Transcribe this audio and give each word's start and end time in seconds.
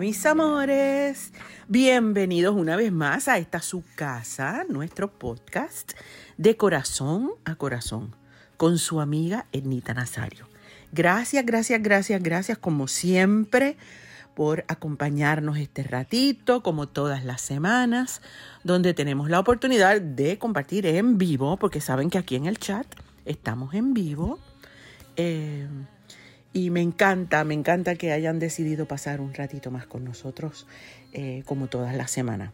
Mis 0.00 0.24
amores, 0.26 1.32
bienvenidos 1.66 2.54
una 2.54 2.76
vez 2.76 2.92
más 2.92 3.26
a 3.26 3.38
esta 3.38 3.60
su 3.60 3.82
casa, 3.96 4.64
nuestro 4.68 5.10
podcast 5.10 5.92
de 6.36 6.56
corazón 6.56 7.32
a 7.44 7.56
corazón 7.56 8.14
con 8.56 8.78
su 8.78 9.00
amiga 9.00 9.46
Ednita 9.50 9.94
Nazario. 9.94 10.46
Gracias, 10.92 11.44
gracias, 11.44 11.82
gracias, 11.82 12.22
gracias 12.22 12.58
como 12.58 12.86
siempre 12.86 13.76
por 14.36 14.64
acompañarnos 14.68 15.58
este 15.58 15.82
ratito, 15.82 16.62
como 16.62 16.86
todas 16.86 17.24
las 17.24 17.40
semanas, 17.40 18.22
donde 18.62 18.94
tenemos 18.94 19.28
la 19.30 19.40
oportunidad 19.40 20.00
de 20.00 20.38
compartir 20.38 20.86
en 20.86 21.18
vivo, 21.18 21.56
porque 21.56 21.80
saben 21.80 22.08
que 22.08 22.18
aquí 22.18 22.36
en 22.36 22.46
el 22.46 22.58
chat 22.58 22.86
estamos 23.24 23.74
en 23.74 23.94
vivo. 23.94 24.38
Eh, 25.16 25.66
y 26.52 26.70
me 26.70 26.80
encanta, 26.80 27.44
me 27.44 27.54
encanta 27.54 27.94
que 27.94 28.12
hayan 28.12 28.38
decidido 28.38 28.86
pasar 28.86 29.20
un 29.20 29.34
ratito 29.34 29.70
más 29.70 29.86
con 29.86 30.04
nosotros, 30.04 30.66
eh, 31.12 31.42
como 31.46 31.68
todas 31.68 31.94
las 31.94 32.10
semanas. 32.10 32.52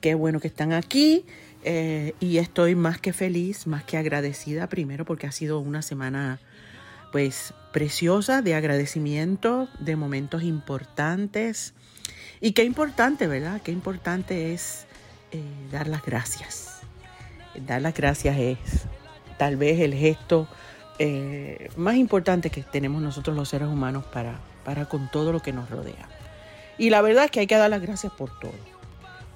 Qué 0.00 0.14
bueno 0.14 0.40
que 0.40 0.48
están 0.48 0.72
aquí 0.72 1.24
eh, 1.64 2.14
y 2.20 2.38
estoy 2.38 2.74
más 2.74 3.00
que 3.00 3.12
feliz, 3.12 3.66
más 3.66 3.84
que 3.84 3.96
agradecida, 3.96 4.68
primero 4.68 5.04
porque 5.04 5.26
ha 5.26 5.32
sido 5.32 5.58
una 5.58 5.82
semana 5.82 6.40
pues 7.12 7.52
preciosa 7.72 8.40
de 8.40 8.54
agradecimiento, 8.54 9.68
de 9.78 9.96
momentos 9.96 10.42
importantes. 10.42 11.74
Y 12.40 12.52
qué 12.52 12.64
importante, 12.64 13.26
¿verdad? 13.26 13.60
Qué 13.62 13.72
importante 13.72 14.54
es 14.54 14.86
eh, 15.32 15.42
dar 15.70 15.86
las 15.86 16.02
gracias. 16.04 16.80
Dar 17.66 17.82
las 17.82 17.94
gracias 17.94 18.38
es 18.38 18.58
tal 19.38 19.56
vez 19.56 19.80
el 19.80 19.94
gesto 19.94 20.48
eh, 21.02 21.70
más 21.76 21.96
importante 21.96 22.50
que 22.50 22.62
tenemos 22.62 23.00
nosotros 23.00 23.34
los 23.34 23.48
seres 23.48 23.68
humanos 23.68 24.04
para, 24.04 24.38
para 24.66 24.84
con 24.84 25.10
todo 25.10 25.32
lo 25.32 25.40
que 25.40 25.50
nos 25.50 25.70
rodea. 25.70 26.10
Y 26.76 26.90
la 26.90 27.00
verdad 27.00 27.24
es 27.24 27.30
que 27.30 27.40
hay 27.40 27.46
que 27.46 27.56
dar 27.56 27.70
las 27.70 27.80
gracias 27.80 28.12
por 28.12 28.38
todo. 28.38 28.52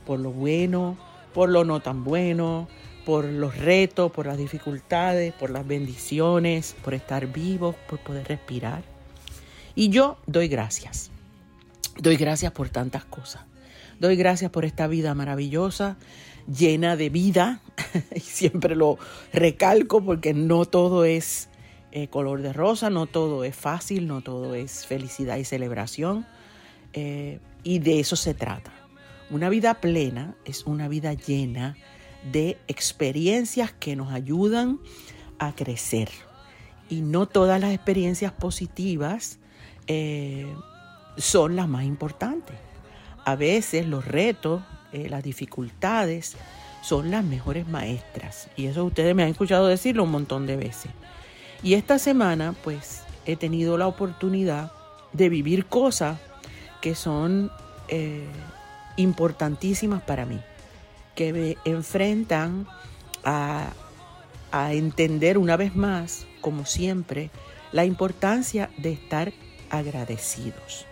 Por 0.05 0.21
lo 0.21 0.31
bueno, 0.31 0.99
por 1.33 1.49
lo 1.49 1.65
no 1.65 1.81
tan 1.81 2.05
bueno, 2.05 2.69
por 3.07 3.25
los 3.25 3.57
retos, 3.57 4.13
por 4.13 4.27
las 4.27 4.37
dificultades, 4.37 5.33
por 5.33 5.49
las 5.49 5.67
bendiciones, 5.67 6.77
por 6.85 6.93
estar 6.93 7.33
vivos, 7.33 7.75
por 7.89 7.99
poder 7.99 8.29
respirar. 8.29 8.83
Y 9.75 9.89
yo 9.89 10.19
doy 10.27 10.49
gracias. 10.49 11.11
Doy 11.97 12.17
gracias 12.17 12.53
por 12.53 12.69
tantas 12.69 13.07
cosas. 13.07 13.41
Doy 14.01 14.17
gracias 14.17 14.51
por 14.51 14.67
esta 14.67 14.87
vida 14.87 15.15
maravillosa, 15.15 15.97
llena 16.47 16.95
de 16.97 17.09
vida. 17.09 17.63
y 18.15 18.21
siempre 18.21 18.77
lo 18.77 18.99
recalco 19.33 20.05
porque 20.05 20.35
no 20.35 20.67
todo 20.67 21.07
es 21.07 21.49
eh, 21.97 22.09
color 22.09 22.43
de 22.43 22.53
rosa, 22.53 22.91
no 22.91 23.07
todo 23.07 23.45
es 23.45 23.55
fácil, 23.55 24.09
no 24.09 24.21
todo 24.21 24.57
es 24.57 24.85
felicidad 24.85 25.37
y 25.37 25.45
celebración. 25.45 26.27
Eh, 26.93 27.39
y 27.63 27.79
de 27.79 28.01
eso 28.01 28.17
se 28.17 28.35
trata. 28.35 28.73
Una 29.31 29.49
vida 29.49 29.75
plena 29.75 30.35
es 30.45 30.65
una 30.65 30.89
vida 30.89 31.13
llena 31.13 31.77
de 32.33 32.59
experiencias 32.67 33.73
que 33.73 33.95
nos 33.95 34.13
ayudan 34.13 34.81
a 35.39 35.55
crecer. 35.55 36.09
Y 36.89 37.01
no 37.01 37.27
todas 37.27 37.61
las 37.61 37.73
experiencias 37.73 38.33
positivas 38.33 39.39
eh, 39.87 40.53
son 41.17 41.55
las 41.55 41.69
más 41.69 41.85
importantes. 41.85 42.57
A 43.25 43.37
veces 43.37 43.87
los 43.87 44.05
retos, 44.05 44.65
las 44.93 45.23
dificultades 45.23 46.37
son 46.83 47.13
las 47.13 47.25
mejores 47.25 47.69
maestras. 47.69 48.49
Y 48.57 48.67
eso 48.67 48.85
ustedes 48.85 49.15
me 49.15 49.23
han 49.23 49.29
escuchado 49.29 49.69
decirlo 49.69 50.03
un 50.03 50.11
montón 50.11 50.45
de 50.49 50.57
veces. 50.57 50.91
Y 51.65 51.75
esta 51.75 51.99
semana 51.99 52.55
pues 52.63 53.03
he 53.25 53.37
tenido 53.37 53.79
la 53.79 53.87
oportunidad 53.87 54.71
de 55.15 55.31
vivir 55.31 55.65
cosas 55.65 56.19
que 56.83 56.95
son 56.95 57.51
eh, 57.89 58.27
importantísimas 58.97 60.03
para 60.03 60.27
mí, 60.27 60.39
que 61.15 61.33
me 61.33 61.57
enfrentan 61.65 62.67
a, 63.25 63.71
a 64.53 64.75
entender 64.75 65.39
una 65.39 65.57
vez 65.57 65.75
más, 65.75 66.27
como 66.43 66.67
siempre, 66.67 67.31
la 67.73 67.87
importancia 67.87 68.69
de 68.77 68.93
estar 68.93 69.33
agradecidos, 69.71 70.85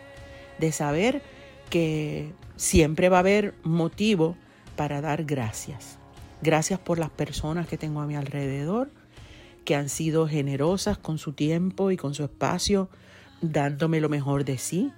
de 0.58 0.72
saber 0.72 1.22
que 1.68 2.32
siempre 2.56 3.10
va 3.10 3.18
a 3.18 3.20
haber 3.20 3.54
motivo 3.62 4.36
para 4.74 5.02
dar 5.02 5.24
gracias. 5.24 5.98
Gracias 6.40 6.80
por 6.80 6.98
las 6.98 7.10
personas 7.10 7.68
que 7.68 7.76
tengo 7.76 8.00
a 8.00 8.06
mi 8.06 8.16
alrededor, 8.16 8.90
que 9.64 9.74
han 9.76 9.88
sido 9.88 10.28
generosas 10.28 10.98
con 10.98 11.18
su 11.18 11.32
tiempo 11.32 11.90
y 11.90 11.96
con 11.96 12.14
su 12.14 12.24
espacio, 12.24 12.88
dándome 13.40 14.00
lo 14.00 14.08
mejor 14.08 14.44
de 14.44 14.58
sí. 14.58 14.92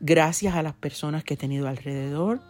Gracias 0.00 0.54
a 0.54 0.62
las 0.62 0.74
personas 0.74 1.24
que 1.24 1.34
he 1.34 1.36
tenido 1.36 1.68
alrededor, 1.68 2.40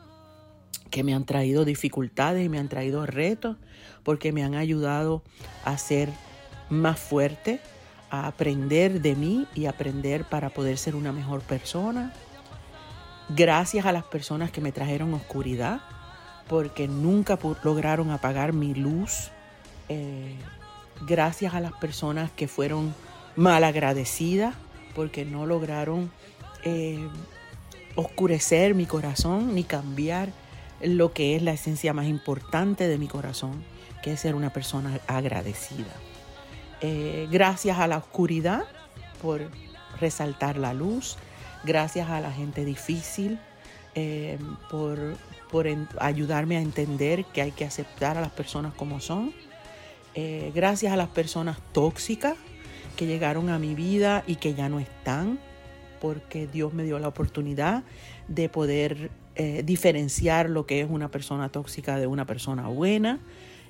que 0.90 1.02
me 1.04 1.14
han 1.14 1.24
traído 1.24 1.64
dificultades 1.64 2.44
y 2.44 2.48
me 2.48 2.58
han 2.58 2.68
traído 2.68 3.06
retos, 3.06 3.56
porque 4.02 4.32
me 4.32 4.44
han 4.44 4.54
ayudado 4.54 5.22
a 5.64 5.76
ser 5.78 6.10
más 6.68 6.98
fuerte, 6.98 7.60
a 8.10 8.26
aprender 8.26 9.00
de 9.00 9.14
mí 9.14 9.46
y 9.54 9.66
aprender 9.66 10.24
para 10.24 10.50
poder 10.50 10.78
ser 10.78 10.94
una 10.94 11.12
mejor 11.12 11.42
persona. 11.42 12.12
Gracias 13.28 13.86
a 13.86 13.92
las 13.92 14.04
personas 14.04 14.50
que 14.50 14.60
me 14.60 14.72
trajeron 14.72 15.14
oscuridad, 15.14 15.80
porque 16.48 16.88
nunca 16.88 17.38
lograron 17.62 18.10
apagar 18.10 18.52
mi 18.52 18.74
luz. 18.74 19.30
Eh, 19.88 20.36
gracias 21.06 21.54
a 21.54 21.60
las 21.60 21.72
personas 21.72 22.30
que 22.30 22.48
fueron 22.48 22.94
mal 23.36 23.64
agradecidas 23.64 24.54
porque 24.94 25.24
no 25.24 25.46
lograron 25.46 26.10
eh, 26.64 27.08
oscurecer 27.94 28.74
mi 28.74 28.86
corazón 28.86 29.54
ni 29.54 29.64
cambiar 29.64 30.30
lo 30.82 31.12
que 31.12 31.36
es 31.36 31.42
la 31.42 31.52
esencia 31.52 31.92
más 31.92 32.06
importante 32.06 32.88
de 32.88 32.98
mi 32.98 33.06
corazón, 33.06 33.62
que 34.02 34.12
es 34.12 34.20
ser 34.20 34.34
una 34.34 34.52
persona 34.52 34.98
agradecida. 35.06 35.92
Eh, 36.80 37.28
gracias 37.30 37.78
a 37.78 37.86
la 37.86 37.98
oscuridad 37.98 38.64
por 39.20 39.50
resaltar 40.00 40.56
la 40.56 40.72
luz, 40.72 41.18
gracias 41.64 42.08
a 42.08 42.20
la 42.20 42.32
gente 42.32 42.64
difícil 42.64 43.38
eh, 43.94 44.38
por, 44.70 44.98
por 45.50 45.66
ayudarme 45.98 46.56
a 46.56 46.60
entender 46.60 47.24
que 47.26 47.42
hay 47.42 47.52
que 47.52 47.66
aceptar 47.66 48.16
a 48.16 48.22
las 48.22 48.30
personas 48.30 48.72
como 48.74 49.00
son 49.00 49.34
eh, 50.14 50.50
gracias 50.54 50.92
a 50.92 50.96
las 50.96 51.08
personas 51.08 51.58
tóxicas 51.72 52.36
que 52.96 53.06
llegaron 53.06 53.48
a 53.48 53.58
mi 53.58 53.74
vida 53.74 54.24
y 54.26 54.36
que 54.36 54.54
ya 54.54 54.68
no 54.68 54.80
están, 54.80 55.38
porque 56.00 56.46
Dios 56.46 56.74
me 56.74 56.84
dio 56.84 56.98
la 56.98 57.08
oportunidad 57.08 57.84
de 58.28 58.48
poder 58.48 59.10
eh, 59.36 59.62
diferenciar 59.64 60.50
lo 60.50 60.66
que 60.66 60.80
es 60.80 60.90
una 60.90 61.10
persona 61.10 61.48
tóxica 61.48 61.98
de 61.98 62.06
una 62.06 62.26
persona 62.26 62.68
buena, 62.68 63.20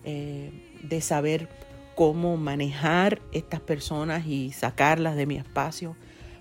eh, 0.04 0.50
de 0.82 1.00
saber 1.00 1.48
cómo 1.94 2.38
manejar 2.38 3.20
estas 3.32 3.60
personas 3.60 4.26
y 4.26 4.52
sacarlas 4.52 5.16
de 5.16 5.26
mi 5.26 5.36
espacio 5.36 5.94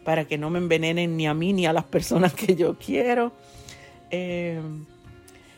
para 0.06 0.26
que 0.26 0.38
no 0.38 0.50
me 0.50 0.60
envenenen 0.60 1.18
ni 1.18 1.28
a 1.28 1.34
mí 1.34 1.52
ni 1.52 1.66
a 1.66 1.74
las 1.74 1.84
personas 1.84 2.34
que 2.34 2.56
yo 2.56 2.78
quiero. 2.80 3.34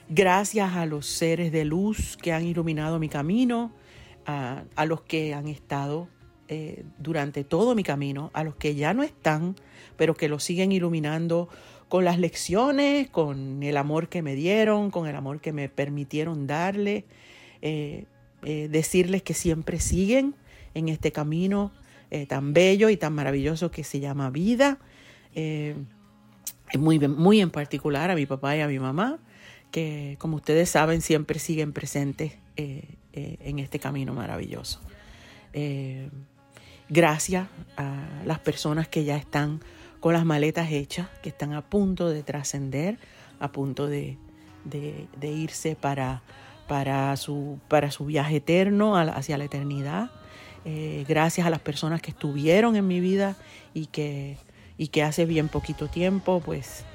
gracias 0.10 0.76
a 0.76 0.86
los 0.86 1.06
seres 1.06 1.52
de 1.52 1.64
luz 1.64 2.18
que 2.18 2.34
han 2.34 2.46
iluminado 2.46 3.00
mi 3.00 3.08
camino, 3.08 3.72
a, 4.26 4.64
los 4.86 5.02
que 5.02 5.34
han 5.34 5.48
estado 5.48 6.08
eh, 6.48 6.84
durante 7.00 7.44
todo 7.44 7.76
mi 7.76 7.84
camino, 7.84 8.32
a 8.34 8.44
los 8.44 8.56
que 8.56 8.76
ya 8.76 8.94
no 8.94 9.04
están, 9.04 9.56
pero 9.98 10.16
que 10.16 10.30
lo 10.30 10.40
siguen 10.40 10.72
iluminando 10.72 11.50
con 11.90 12.06
las 12.06 12.20
lecciones, 12.20 13.10
con 13.10 13.64
el 13.64 13.78
amor 13.78 14.08
que 14.10 14.22
me 14.22 14.36
dieron, 14.36 14.92
con 14.92 15.08
el 15.08 15.16
amor 15.16 15.42
que 15.42 15.54
me 15.54 15.70
permitieron 15.70 16.48
darle, 16.48 17.06
eh, 17.62 18.06
eh, 18.44 18.68
decirles 18.70 19.24
que 19.24 19.34
siempre 19.34 19.80
siguen 19.80 20.36
en 20.74 20.90
este 20.90 21.12
camino 21.12 21.72
tan 22.28 22.52
bello 22.52 22.90
y 22.90 22.98
tan 22.98 23.14
maravilloso 23.14 23.72
que 23.72 23.86
se 23.86 24.02
llama 24.02 24.30
vida. 24.30 24.80
muy, 26.78 27.00
muy 27.00 27.40
en 27.40 27.50
particular 27.52 28.12
a 28.12 28.16
mi 28.16 28.26
papá 28.26 28.58
y 28.58 28.60
a 28.60 28.68
mi 28.68 28.80
mamá, 28.80 29.18
que 29.72 30.18
como 30.20 30.36
ustedes 30.36 30.70
saben 30.70 31.02
siempre 31.02 31.40
siguen 31.40 31.74
presentes 31.74 32.34
eh, 32.58 32.84
en 33.14 33.60
este 33.60 33.80
camino 33.80 34.14
maravilloso. 34.14 34.80
Eh, 35.54 36.10
gracias 36.90 37.48
a 37.78 38.06
las 38.26 38.40
personas 38.40 38.88
que 38.88 39.04
ya 39.04 39.18
están 39.18 39.62
con 40.00 40.14
las 40.14 40.26
maletas 40.26 40.72
hechas, 40.72 41.08
que 41.22 41.30
están 41.30 41.54
a 41.54 41.62
punto 41.62 42.10
de 42.10 42.24
trascender, 42.24 42.98
a 43.40 43.52
punto 43.52 43.88
de, 43.88 44.18
irse 45.22 45.76
para, 45.76 46.22
para, 46.68 47.16
su, 47.18 47.60
para 47.68 47.92
su 47.92 48.06
viaje 48.06 48.38
eterno 48.38 48.98
hacia 48.98 49.38
la 49.38 49.46
eternidad. 49.46 50.10
Eh, 50.66 51.06
gracias 51.08 51.48
a 51.48 51.50
las 51.50 51.60
personas 51.60 52.02
que 52.02 52.12
estuvieron 52.12 52.76
en 52.76 52.88
mi 52.88 53.00
vida 53.00 53.36
y 53.74 53.88
que, 53.88 54.38
y 54.78 54.88
que 54.88 55.04
hace 55.04 55.26
bien 55.26 55.50
poquito 55.50 55.88
tiempo 55.88 56.42
pues 56.44 56.86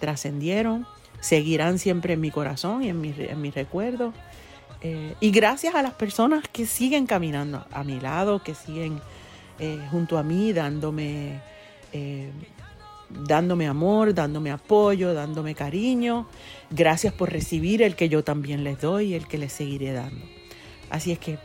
trascendieron. 0.00 0.84
seguirán 1.20 1.78
siempre 1.78 2.14
en 2.14 2.20
mi 2.20 2.32
corazón 2.32 2.82
y 2.82 2.88
en 2.88 3.00
mi, 3.00 3.14
en 3.16 3.40
mi 3.40 3.52
recuerdo. 3.52 4.12
Eh, 4.82 5.14
y 5.20 5.30
gracias 5.30 5.74
a 5.74 5.82
las 5.82 5.94
personas 5.94 6.44
que 6.48 6.66
siguen 6.66 7.06
caminando 7.06 7.66
a 7.70 7.84
mi 7.84 8.00
lado, 8.00 8.42
que 8.42 8.54
siguen 8.54 9.00
eh, 9.58 9.78
junto 9.90 10.16
a 10.16 10.22
mí, 10.22 10.52
dándome, 10.52 11.40
eh, 11.92 12.30
dándome 13.10 13.66
amor, 13.66 14.14
dándome 14.14 14.50
apoyo, 14.50 15.12
dándome 15.12 15.54
cariño. 15.54 16.26
Gracias 16.70 17.12
por 17.12 17.30
recibir 17.30 17.82
el 17.82 17.94
que 17.94 18.08
yo 18.08 18.24
también 18.24 18.64
les 18.64 18.80
doy 18.80 19.08
y 19.08 19.14
el 19.14 19.26
que 19.26 19.36
les 19.36 19.52
seguiré 19.52 19.92
dando. 19.92 20.24
Así 20.88 21.12
es 21.12 21.18
que 21.18 21.38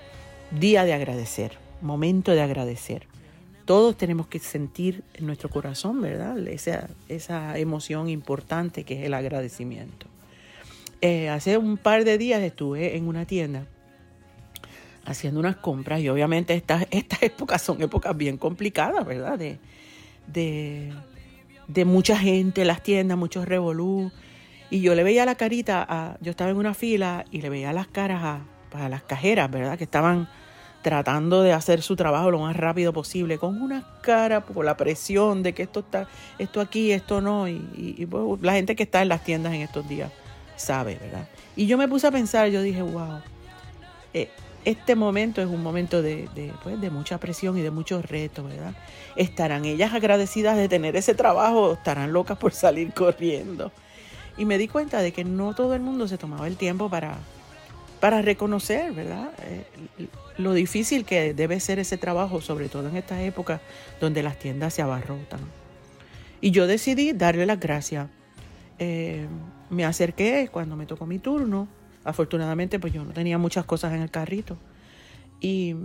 día 0.52 0.86
de 0.86 0.94
agradecer, 0.94 1.58
momento 1.82 2.32
de 2.32 2.42
agradecer. 2.42 3.08
Todos 3.66 3.98
tenemos 3.98 4.28
que 4.28 4.40
sentir 4.40 5.04
en 5.16 5.26
nuestro 5.26 5.50
corazón, 5.50 6.00
¿verdad? 6.00 6.38
Esa, 6.48 6.88
esa 7.10 7.58
emoción 7.58 8.10
importante 8.10 8.84
que 8.84 9.00
es 9.00 9.06
el 9.06 9.14
agradecimiento. 9.14 10.08
Eh, 11.07 11.30
hace 11.30 11.60
un 11.60 11.78
par 11.78 12.04
de 12.04 12.18
días 12.18 12.42
estuve 12.42 12.98
en 12.98 13.07
una 13.07 13.25
tienda 13.25 13.68
haciendo 15.06 15.40
unas 15.40 15.56
compras 15.56 16.02
y 16.02 16.10
obviamente 16.10 16.56
estas, 16.56 16.88
estas 16.92 17.22
épocas 17.22 17.62
son 17.62 17.80
épocas 17.84 18.18
bien 18.18 18.38
complicadas, 18.40 19.06
¿verdad? 19.06 19.38
De, 19.38 19.60
de, 21.68 21.86
mucha 21.86 22.18
gente, 22.18 22.66
las 22.66 22.81
tiendas, 22.81 23.19
muchos 23.19 23.48
revolú. 23.48 24.12
Y 24.72 24.81
yo 24.81 24.96
le 24.96 25.04
veía 25.04 25.28
la 25.28 25.36
carita, 25.36 25.86
a, 25.88 26.18
yo 26.22 26.31
estaba 26.31 26.50
en 26.50 26.57
una 26.57 26.74
fila 26.74 27.25
y 27.30 27.42
le 27.42 27.50
veía 27.50 27.72
las 27.72 27.86
caras 27.86 28.42
a, 28.74 28.90
las 28.90 29.04
cajeras, 29.04 29.51
¿verdad? 29.51 29.78
Que 29.78 29.84
estaban 29.84 30.28
tratando 30.81 31.44
de 31.44 31.54
hacer 31.54 31.84
su 31.84 31.96
trabajo 31.96 32.31
lo 32.31 32.40
más 32.40 32.56
rápido 32.56 32.94
posible, 32.94 33.38
con 33.38 33.62
una 33.62 33.86
cara 34.01 34.44
por 34.44 34.66
la 34.66 34.75
presión 34.75 35.44
de 35.44 35.54
que 35.54 35.62
esto 35.62 35.81
está, 35.81 36.08
esto 36.40 36.62
aquí, 36.62 36.92
esto 36.92 37.22
no, 37.22 37.48
y, 37.48 38.08
pues, 38.10 38.42
la 38.42 38.54
gente 38.54 38.75
que 38.75 38.81
está 38.81 39.04
en 39.04 39.10
las 39.10 39.24
tiendas 39.24 39.54
en 39.54 39.62
estos 39.62 39.88
días 39.88 40.12
sabe, 40.56 40.98
¿verdad? 41.02 41.28
Y 41.56 41.68
yo 41.68 41.78
me 41.78 41.88
puse 41.88 42.07
a 42.07 42.12
pensar, 42.12 42.50
yo 42.50 42.62
dije, 42.62 42.81
wow, 42.81 43.22
eh, 44.13 44.30
este 44.66 44.96
momento 44.96 45.42
es 45.42 45.48
un 45.48 45.62
momento 45.62 46.02
de, 46.02 46.28
pues, 46.63 46.81
de 46.81 46.90
mucha 46.90 47.19
presión 47.19 47.57
y 47.57 47.62
de 47.62 47.72
muchos 47.72 48.04
retos, 48.06 48.46
¿verdad? 48.46 48.74
¿Estarán 49.16 49.66
ellas 49.66 49.94
agradecidas 49.94 50.57
de 50.57 50.68
tener 50.68 50.96
ese 50.96 51.13
trabajo 51.13 51.62
o 51.62 51.74
estarán 51.74 52.12
locas 52.12 52.38
por 52.38 52.52
salir 52.52 52.92
corriendo? 52.94 53.72
Y 54.38 54.46
me 54.46 54.57
di 54.57 54.68
cuenta 54.68 55.02
de 55.02 55.13
que 55.13 55.24
no 55.24 55.54
todo 55.54 55.75
el 55.75 55.81
mundo 55.81 56.07
se 56.07 56.18
tomaba 56.18 56.48
el 56.48 56.58
tiempo 56.58 56.90
para, 56.90 57.18
para 58.00 58.22
reconocer, 58.22 58.92
¿verdad? 58.92 59.31
Eh, 59.44 60.08
lo 60.38 60.54
difícil 60.54 61.06
que 61.06 61.34
debe 61.34 61.60
ser 61.60 61.80
ese 61.80 61.98
trabajo, 61.98 62.42
sobre 62.42 62.68
todo 62.68 62.90
en 62.90 62.98
esta 62.98 63.22
época 63.22 63.62
donde 64.01 64.24
las 64.24 64.38
tiendas 64.38 64.74
se 64.74 64.81
abarrotan. 64.81 65.40
Y 66.42 66.51
yo 66.51 66.68
decidí 66.68 67.13
darle 67.13 67.46
las 67.46 67.60
gracias. 67.60 68.08
Eh, 68.80 69.25
me 69.70 69.86
acerqué 69.86 70.50
cuando 70.52 70.76
me 70.76 70.86
tocó 70.86 71.06
mi 71.06 71.20
turno. 71.20 71.68
Afortunadamente, 72.04 72.80
pues 72.80 72.94
yo 72.94 73.04
no 73.04 73.12
tenía 73.12 73.38
muchas 73.38 73.66
cosas 73.66 73.94
en 73.94 74.02
el 74.02 74.12
carrito. 74.12 74.58
Y, 75.42 75.76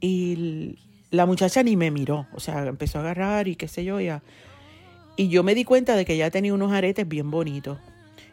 y 0.00 0.78
la 1.10 1.26
muchacha 1.26 1.62
ni 1.62 1.76
me 1.76 1.90
miró. 1.90 2.26
O 2.34 2.40
sea, 2.40 2.66
empezó 2.66 2.98
a 2.98 3.02
agarrar 3.02 3.48
y 3.48 3.56
qué 3.56 3.68
sé 3.68 3.84
yo. 3.84 4.00
Ya. 4.00 4.22
Y 5.16 5.28
yo 5.28 5.42
me 5.42 5.54
di 5.54 5.64
cuenta 5.64 5.96
de 5.96 6.04
que 6.04 6.14
ella 6.14 6.30
tenía 6.30 6.54
unos 6.54 6.72
aretes 6.72 7.06
bien 7.08 7.30
bonitos. 7.30 7.78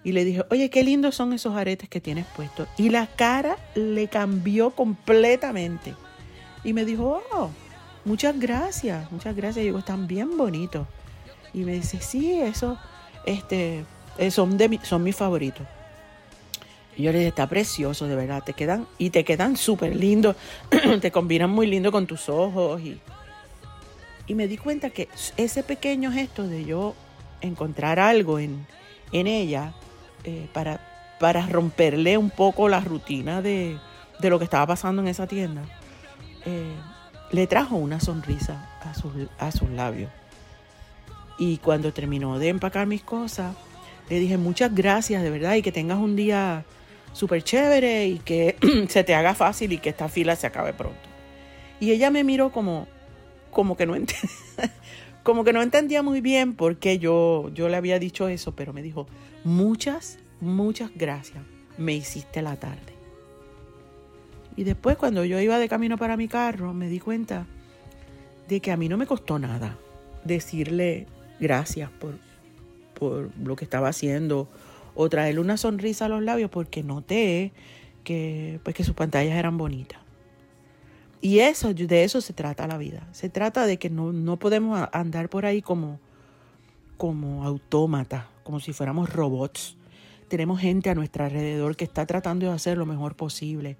Y 0.03 0.13
le 0.13 0.23
dije, 0.23 0.43
oye, 0.49 0.69
qué 0.69 0.83
lindos 0.83 1.15
son 1.15 1.33
esos 1.33 1.55
aretes 1.55 1.89
que 1.89 1.99
tienes 1.99 2.25
puestos. 2.25 2.67
Y 2.77 2.89
la 2.89 3.07
cara 3.07 3.57
le 3.75 4.07
cambió 4.07 4.71
completamente. 4.71 5.93
Y 6.63 6.73
me 6.73 6.85
dijo, 6.85 7.21
oh, 7.33 7.49
muchas 8.05 8.39
gracias, 8.39 9.11
muchas 9.11 9.35
gracias. 9.35 9.63
Y 9.63 9.67
digo, 9.67 9.79
están 9.79 10.07
bien 10.07 10.37
bonitos. 10.37 10.87
Y 11.53 11.59
me 11.59 11.73
dice, 11.73 11.99
sí, 11.99 12.39
eso, 12.39 12.77
este, 13.25 13.83
eh, 14.17 14.31
son, 14.31 14.57
de 14.57 14.79
son 14.83 15.03
mis 15.03 15.15
favoritos. 15.15 15.65
Y 16.99 17.03
yo 17.03 17.11
le 17.13 17.19
dije, 17.19 17.29
está 17.29 17.47
precioso, 17.47 18.07
de 18.07 18.15
verdad, 18.15 18.43
te 18.43 18.53
quedan, 18.53 18.85
y 18.97 19.09
te 19.09 19.23
quedan 19.23 19.55
súper 19.55 19.95
lindos, 19.95 20.35
te 21.01 21.11
combinan 21.11 21.49
muy 21.49 21.65
lindo 21.65 21.91
con 21.91 22.05
tus 22.07 22.27
ojos. 22.27 22.81
Y, 22.81 22.99
y 24.27 24.35
me 24.35 24.47
di 24.47 24.57
cuenta 24.57 24.89
que 24.89 25.07
ese 25.37 25.63
pequeño 25.63 26.11
gesto 26.11 26.45
de 26.45 26.65
yo 26.65 26.95
encontrar 27.41 27.99
algo 27.99 28.37
en, 28.37 28.65
en 29.11 29.27
ella, 29.27 29.73
eh, 30.25 30.49
para, 30.51 30.81
para 31.19 31.47
romperle 31.47 32.17
un 32.17 32.29
poco 32.29 32.67
la 32.67 32.81
rutina 32.81 33.41
de, 33.41 33.77
lo 34.21 34.37
que 34.37 34.43
estaba 34.43 34.67
pasando 34.67 35.01
en 35.01 35.07
esa 35.07 35.25
tienda, 35.25 35.61
eh, 36.45 36.75
le 37.31 37.47
trajo 37.47 37.77
una 37.77 38.01
sonrisa 38.01 38.69
a, 38.81 38.91
a 39.45 39.51
sus 39.51 39.69
labios. 39.69 40.11
Y 41.37 41.59
cuando 41.59 41.93
terminó 41.93 42.37
de 42.39 42.49
empacar 42.49 42.85
mis 42.87 43.03
cosas, 43.03 43.55
le 44.09 44.19
dije 44.19 44.37
muchas 44.37 44.73
gracias 44.73 45.21
de 45.23 45.29
verdad 45.29 45.55
y 45.55 45.61
que 45.61 45.71
tengas 45.71 45.99
un 45.99 46.15
día 46.15 46.65
súper 47.13 47.43
chévere 47.43 48.07
y 48.07 48.19
que 48.19 48.55
se 48.89 49.03
te 49.03 49.15
haga 49.15 49.35
fácil 49.35 49.73
y 49.73 49.77
que 49.77 49.89
esta 49.89 50.09
fila 50.09 50.35
se 50.35 50.47
acabe 50.47 50.73
pronto. 50.73 50.97
Y 51.79 51.91
ella 51.91 52.11
me 52.11 52.23
miró 52.23 52.51
como, 52.51 52.87
como 53.51 53.77
que 53.77 53.85
no 53.85 53.95
entendía, 53.95 54.29
como 55.23 55.43
que 55.43 55.53
no 55.53 55.61
entendía 55.61 56.03
muy 56.03 56.21
bien 56.21 56.55
por 56.55 56.77
qué 56.77 56.99
yo, 56.99 57.49
yo 57.53 57.69
le 57.69 57.77
había 57.77 57.99
dicho 57.99 58.27
eso, 58.27 58.53
pero 58.55 58.73
me 58.73 58.81
dijo, 58.81 59.07
muchas, 59.43 60.19
muchas 60.41 60.91
gracias, 60.95 61.43
me 61.77 61.93
hiciste 61.93 62.41
la 62.41 62.55
tarde. 62.57 62.93
Y 64.55 64.63
después 64.65 64.97
cuando 64.97 65.23
yo 65.23 65.39
iba 65.39 65.57
de 65.57 65.69
camino 65.69 65.97
para 65.97 66.17
mi 66.17 66.27
carro, 66.27 66.73
me 66.73 66.89
di 66.89 66.99
cuenta 66.99 67.45
de 68.49 68.59
que 68.59 68.71
a 68.71 68.77
mí 68.77 68.89
no 68.89 68.97
me 68.97 69.05
costó 69.05 69.39
nada 69.39 69.77
decirle 70.25 71.07
gracias 71.39 71.89
por, 71.91 72.15
por 72.99 73.29
lo 73.43 73.55
que 73.55 73.63
estaba 73.63 73.87
haciendo 73.87 74.49
o 74.95 75.09
traerle 75.09 75.39
una 75.39 75.57
sonrisa 75.57 76.05
a 76.05 76.09
los 76.09 76.21
labios 76.21 76.49
porque 76.49 76.83
noté 76.83 77.53
que, 78.03 78.59
pues, 78.63 78.75
que 78.75 78.83
sus 78.83 78.95
pantallas 78.95 79.37
eran 79.37 79.57
bonitas. 79.57 79.99
Y 81.21 81.39
eso, 81.39 81.73
de 81.73 82.03
eso 82.03 82.21
se 82.21 82.33
trata 82.33 82.67
la 82.67 82.77
vida. 82.77 83.07
Se 83.11 83.29
trata 83.29 83.65
de 83.65 83.77
que 83.77 83.89
no, 83.89 84.37
podemos 84.37 84.87
andar 84.93 85.29
por 85.29 85.45
ahí 85.45 85.61
como, 85.61 85.99
como 86.97 87.43
autómatas, 87.43 88.25
como 88.43 88.59
si 88.59 88.71
fuéramos 88.71 89.11
robots. 89.11 89.77
Tenemos 90.29 90.59
gente 90.61 90.89
a 90.89 90.95
nuestro 90.95 91.25
alrededor 91.25 91.75
que 91.75 91.83
está 91.83 92.05
tratando 92.05 92.45
de 92.45 92.53
hacer 92.53 92.77
lo 92.77 92.85
mejor 92.85 93.15
posible, 93.15 93.77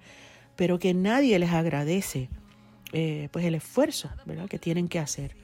pero 0.56 0.78
que 0.78 0.92
nadie 0.92 1.38
les 1.38 1.50
agradece 1.50 2.28
eh, 2.92 3.28
pues 3.30 3.44
el 3.44 3.54
esfuerzo 3.54 4.10
¿verdad? 4.26 4.48
que 4.48 4.58
tienen 4.58 4.88
que 4.88 4.98
hacer. 4.98 5.34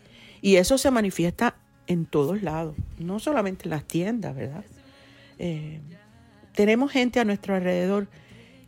Y 0.42 0.56
eso 0.56 0.76
se 0.76 0.90
manifiesta 0.90 1.56
en 1.86 2.06
todos 2.06 2.42
lados, 2.42 2.74
no 2.98 3.18
solamente 3.18 3.64
en 3.64 3.70
las 3.70 3.84
tiendas, 3.84 4.34
¿verdad? 4.34 4.64
Eh, 5.38 5.80
tenemos 6.54 6.90
gente 6.90 7.20
a 7.20 7.24
nuestro 7.24 7.54
alrededor 7.54 8.08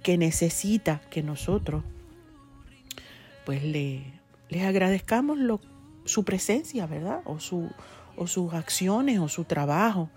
que 0.02 0.18
necesita 0.18 1.00
que 1.10 1.22
nosotros 1.22 1.82
pues 3.44 3.64
le, 3.64 4.02
les 4.50 4.62
agradezcamos 4.62 5.38
lo, 5.38 5.60
su 6.04 6.24
presencia, 6.24 6.86
¿verdad? 6.86 7.22
O, 7.24 7.40
su, 7.40 7.70
o 8.16 8.26
sus 8.26 8.52
acciones 8.52 9.18
o 9.20 9.28
su 9.28 9.44
trabajo, 9.44 10.10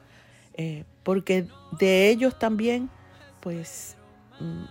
eh, 0.55 0.84
porque 1.03 1.48
de 1.79 2.10
ellos 2.10 2.38
también, 2.38 2.89
pues, 3.39 3.96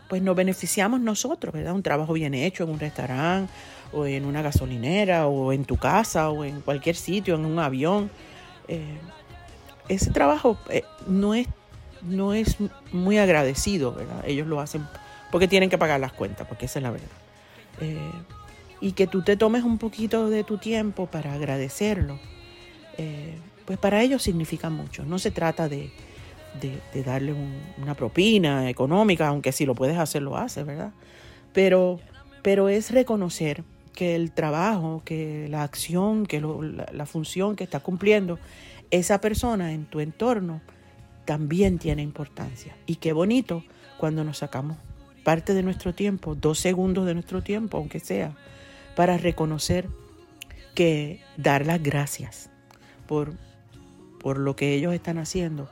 pues 0.08 0.22
nos 0.22 0.36
beneficiamos 0.36 1.00
nosotros, 1.00 1.52
¿verdad? 1.52 1.74
Un 1.74 1.82
trabajo 1.82 2.12
bien 2.12 2.34
hecho 2.34 2.64
en 2.64 2.70
un 2.70 2.80
restaurante 2.80 3.52
o 3.92 4.06
en 4.06 4.24
una 4.24 4.42
gasolinera 4.42 5.26
o 5.26 5.52
en 5.52 5.64
tu 5.64 5.76
casa 5.76 6.30
o 6.30 6.44
en 6.44 6.60
cualquier 6.60 6.96
sitio, 6.96 7.34
en 7.34 7.44
un 7.44 7.58
avión. 7.58 8.10
Eh, 8.68 8.98
ese 9.88 10.10
trabajo 10.10 10.58
eh, 10.68 10.84
no, 11.06 11.34
es, 11.34 11.48
no 12.02 12.34
es 12.34 12.56
muy 12.92 13.18
agradecido, 13.18 13.92
¿verdad? 13.92 14.22
Ellos 14.26 14.46
lo 14.46 14.60
hacen 14.60 14.86
porque 15.30 15.48
tienen 15.48 15.70
que 15.70 15.78
pagar 15.78 16.00
las 16.00 16.12
cuentas, 16.12 16.46
porque 16.46 16.66
esa 16.66 16.78
es 16.78 16.82
la 16.82 16.90
verdad 16.90 17.08
y 18.80 18.92
que 18.92 19.06
tú 19.06 19.22
te 19.22 19.36
tomes 19.36 19.62
un 19.62 19.78
poquito 19.78 20.30
de 20.30 20.42
tu 20.42 20.58
tiempo 20.58 21.06
para 21.06 21.34
agradecerlo, 21.34 22.18
eh, 22.96 23.36
pues 23.66 23.78
para 23.78 24.02
ellos 24.02 24.22
significa 24.22 24.70
mucho. 24.70 25.04
No 25.04 25.18
se 25.18 25.30
trata 25.30 25.68
de, 25.68 25.92
darle 27.04 27.34
una 27.80 27.94
propina 27.94 28.68
económica, 28.68 29.28
aunque 29.28 29.52
si 29.52 29.66
lo 29.66 29.74
puedes 29.74 29.98
hacer, 29.98 30.22
lo 30.22 30.36
haces, 30.36 30.66
¿verdad? 30.66 30.92
Pero, 31.52 32.00
pero 32.42 32.68
es 32.68 32.90
reconocer 32.90 33.64
que 33.94 34.14
el 34.14 34.32
trabajo, 34.32 35.02
que 35.04 35.48
la 35.48 35.62
acción, 35.62 36.26
que 36.26 36.40
la, 36.40 36.86
la 36.92 37.06
función 37.06 37.56
que 37.56 37.64
está 37.64 37.80
cumpliendo 37.80 38.38
esa 38.90 39.20
persona 39.20 39.72
en 39.72 39.84
tu 39.84 40.00
entorno 40.00 40.60
también 41.24 41.78
tiene 41.78 42.02
importancia. 42.02 42.76
Y 42.86 42.96
qué 42.96 43.12
bonito 43.12 43.62
cuando 43.98 44.24
nos 44.24 44.38
sacamos 44.38 44.76
parte 45.24 45.54
de 45.54 45.62
nuestro 45.62 45.94
tiempo, 45.94 46.34
dos 46.34 46.58
segundos 46.58 47.06
de 47.06 47.14
nuestro 47.14 47.42
tiempo, 47.42 47.78
aunque 47.78 48.00
sea, 48.00 48.34
para 48.96 49.16
reconocer 49.16 49.88
que 50.74 51.20
dar 51.36 51.66
las 51.66 51.82
gracias 51.82 52.50
por, 53.06 53.34
por 54.18 54.38
lo 54.38 54.56
que 54.56 54.74
ellos 54.74 54.94
están 54.94 55.18
haciendo 55.18 55.68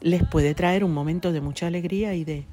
les 0.00 0.26
puede 0.26 0.54
traer 0.54 0.84
un 0.84 0.92
momento 0.92 1.32
de 1.32 1.40
mucha 1.40 1.66
alegría 1.66 2.14
y 2.14 2.24
de, 2.24 2.46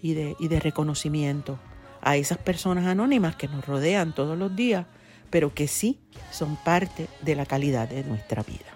y 0.00 0.14
de, 0.14 0.36
y 0.38 0.48
de 0.48 0.60
reconocimiento 0.60 1.58
a 2.00 2.16
esas 2.16 2.38
personas 2.38 2.86
anónimas 2.86 3.36
que 3.36 3.48
nos 3.48 3.64
rodean 3.64 4.14
todos 4.14 4.36
los 4.36 4.54
días, 4.54 4.86
pero 5.30 5.54
que 5.54 5.68
sí 5.68 6.00
son 6.30 6.56
parte 6.56 7.08
de 7.22 7.36
la 7.36 7.46
calidad 7.46 7.88
de 7.88 8.04
nuestra 8.04 8.42
vida. 8.42 8.66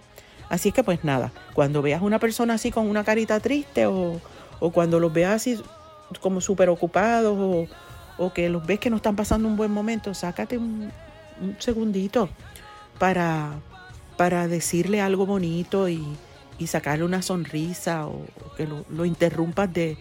Así 0.48 0.68
es 0.68 0.74
que 0.74 0.84
pues 0.84 1.02
nada, 1.04 1.32
cuando 1.54 1.82
veas 1.82 2.02
una 2.02 2.20
persona 2.20 2.54
así 2.54 2.70
con 2.70 2.88
una 2.88 3.02
carita 3.02 3.40
triste 3.40 3.86
o, 3.86 4.20
o 4.60 4.70
cuando 4.70 5.00
los 5.00 5.12
veas 5.12 5.34
así 5.34 5.60
como 6.20 6.40
súper 6.40 6.68
ocupados 6.68 7.36
o, 7.36 7.66
o, 8.16 8.32
que 8.32 8.48
los 8.48 8.64
ves 8.64 8.78
que 8.78 8.90
no 8.90 8.96
están 8.96 9.16
pasando 9.16 9.48
un 9.48 9.56
buen 9.56 9.72
momento, 9.72 10.14
sácate 10.14 10.56
un, 10.56 10.92
un 11.40 11.56
segundito 11.58 12.28
para, 13.00 13.54
para 14.16 14.46
decirle 14.46 15.00
algo 15.00 15.26
bonito 15.26 15.88
y, 15.88 16.06
y 16.58 16.66
sacarle 16.68 17.04
una 17.04 17.22
sonrisa 17.22 18.06
o, 18.06 18.24
que 18.56 18.66
lo, 18.66 18.84
lo, 18.90 19.04
interrumpas 19.04 19.72
de, 19.72 19.96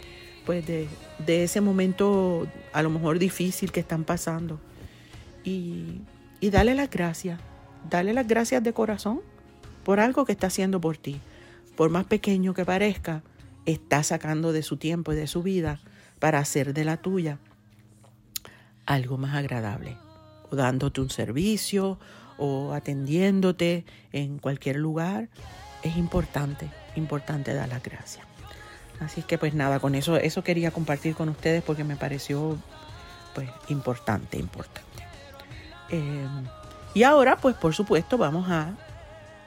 pues 0.46 0.66
de, 0.66 0.88
de, 1.26 1.44
ese 1.44 1.62
momento 1.62 2.48
a 2.74 2.82
lo 2.82 2.90
mejor 2.90 3.20
difícil 3.20 3.72
que 3.72 3.80
están 3.80 4.04
pasando. 4.04 4.60
Y, 5.44 6.02
y 6.40 6.50
dale 6.50 6.76
las 6.76 6.90
gracias, 6.90 7.40
dale 7.90 8.14
las 8.14 8.28
gracias 8.28 8.64
de 8.64 8.74
corazón 8.74 9.22
por 9.84 10.00
algo 10.00 10.26
que 10.26 10.32
está 10.32 10.48
haciendo 10.48 10.82
por 10.82 10.98
ti. 10.98 11.20
Por 11.76 11.90
más 11.90 12.06
pequeño 12.06 12.54
que 12.54 12.66
parezca, 12.66 13.22
está 13.66 14.04
sacando 14.04 14.54
de 14.54 14.64
su 14.64 14.78
tiempo 14.78 15.14
y 15.14 15.16
de 15.16 15.28
su 15.28 15.44
vida 15.44 15.80
para 16.20 16.40
hacer 16.40 16.74
de 16.74 16.86
la 16.86 16.98
tuya 16.98 17.40
algo 18.86 19.18
más 19.18 19.36
agradable, 19.36 19.98
o 20.50 20.56
dándote 20.56 21.02
un 21.02 21.10
servicio, 21.10 22.00
o 22.38 22.74
atendiéndote 22.74 23.86
en 24.12 24.38
cualquier 24.40 24.78
lugar, 24.78 25.30
es 25.86 25.98
importante, 25.98 26.68
importante 26.96 27.54
dar 27.54 27.70
las 27.70 27.84
gracias. 27.84 28.26
Así 29.00 29.22
que 29.22 29.38
pues 29.38 29.54
nada, 29.54 29.80
con 29.80 29.94
eso, 29.94 30.18
eso 30.18 30.44
quería 30.44 30.72
compartir 30.72 31.16
con 31.16 31.30
ustedes 31.30 31.62
porque 31.64 31.84
me 31.84 31.96
pareció 31.96 32.58
pues 33.34 33.50
importante, 33.70 34.38
importante. 34.38 35.04
Eh, 35.90 36.28
y 36.94 37.04
ahora 37.04 37.38
pues 37.38 37.56
por 37.56 37.76
supuesto 37.76 38.18
vamos 38.18 38.50
a 38.50 38.74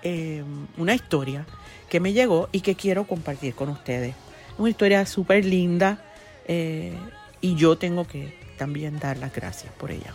eh, 0.02 0.44
una 0.76 0.94
historia 0.94 1.44
que 1.88 1.98
me 1.98 2.12
llegó 2.12 2.48
y 2.52 2.60
que 2.60 2.76
quiero 2.76 3.04
compartir 3.06 3.54
con 3.54 3.70
ustedes. 3.70 4.14
Una 4.58 4.70
historia 4.70 5.06
súper 5.06 5.44
linda 5.44 6.02
eh, 6.46 6.96
y 7.40 7.56
yo 7.56 7.78
tengo 7.78 8.06
que 8.06 8.38
también 8.58 8.98
dar 8.98 9.16
las 9.16 9.34
gracias 9.34 9.72
por 9.72 9.90
ella. 9.90 10.14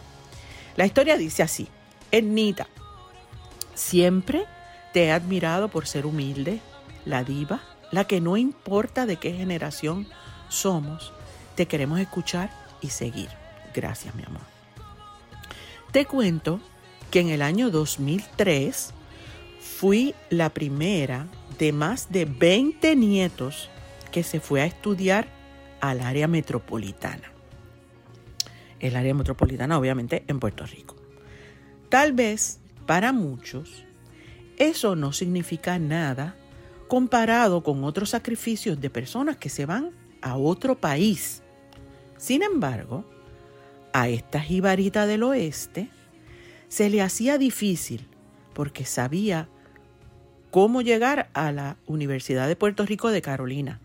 La 0.77 0.86
historia 0.86 1.18
dice 1.18 1.44
así, 1.44 1.68
Ernita, 2.12 2.68
siempre 3.74 4.46
te 4.93 5.05
he 5.05 5.12
admirado 5.12 5.67
por 5.67 5.88
ser 5.88 6.05
humilde, 6.05 6.62
la 7.03 7.23
diva, 7.23 7.62
la 7.91 8.05
que 8.05 8.21
no 8.21 8.38
importa 8.38 9.05
de 9.05 9.17
qué 9.17 9.33
generación 9.33 10.07
somos, 10.47 11.12
te 11.55 11.65
queremos 11.65 12.00
escuchar 12.00 12.51
y 12.79 12.89
seguir. 12.89 13.29
Gracias, 13.73 14.15
mi 14.15 14.23
amor. 14.23 14.41
Te 15.91 16.05
cuento 16.05 16.59
que 17.12 17.19
en 17.19 17.29
el 17.29 17.41
año 17.41 17.69
2003 17.69 18.93
fui 19.59 20.15
la 20.29 20.50
primera 20.50 21.27
de 21.57 21.71
más 21.71 22.12
de 22.12 22.25
20 22.25 22.95
nietos 22.95 23.69
que 24.12 24.23
se 24.23 24.39
fue 24.39 24.62
a 24.62 24.65
estudiar 24.65 25.27
al 25.81 26.01
área 26.01 26.27
metropolitana. 26.27 27.31
El 28.79 28.95
área 28.95 29.13
metropolitana, 29.13 29.77
obviamente, 29.77 30.23
en 30.27 30.39
Puerto 30.39 30.65
Rico. 30.65 30.95
Tal 31.89 32.13
vez 32.13 32.59
para 32.85 33.12
muchos 33.12 33.85
eso 34.57 34.95
no 34.95 35.12
significa 35.13 35.79
nada 35.79 36.36
comparado 36.88 37.63
con 37.63 37.83
otros 37.83 38.12
sacrificios 38.12 38.79
de 38.79 38.89
personas 38.89 39.38
que 39.38 39.50
se 39.50 39.65
van 39.65 39.91
a 40.22 40.38
otro 40.38 40.79
país. 40.79 41.41
Sin 42.17 42.43
embargo, 42.43 43.05
a 43.93 44.10
esta 44.10 44.39
jibarita 44.39 45.05
del 45.05 45.24
oeste 45.24 45.89
se 46.67 46.89
le 46.89 47.01
hacía 47.01 47.38
difícil 47.38 48.07
porque 48.53 48.86
sabía 48.86 49.50
cómo 50.51 50.81
llegar 50.81 51.29
a 51.33 51.51
la 51.51 51.77
Universidad 51.88 52.48
de 52.48 52.55
Puerto 52.55 52.86
Rico 52.86 53.10
de 53.10 53.22
Carolina, 53.22 53.79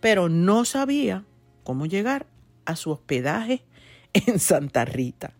pero 0.00 0.28
no 0.28 0.64
sabía 0.64 1.24
cómo 1.64 1.86
llegar 1.86 2.26
a 2.64 2.76
su 2.76 2.90
hospedaje 2.90 3.64
en 4.12 4.38
Santa 4.38 4.84
Rita. 4.84 5.32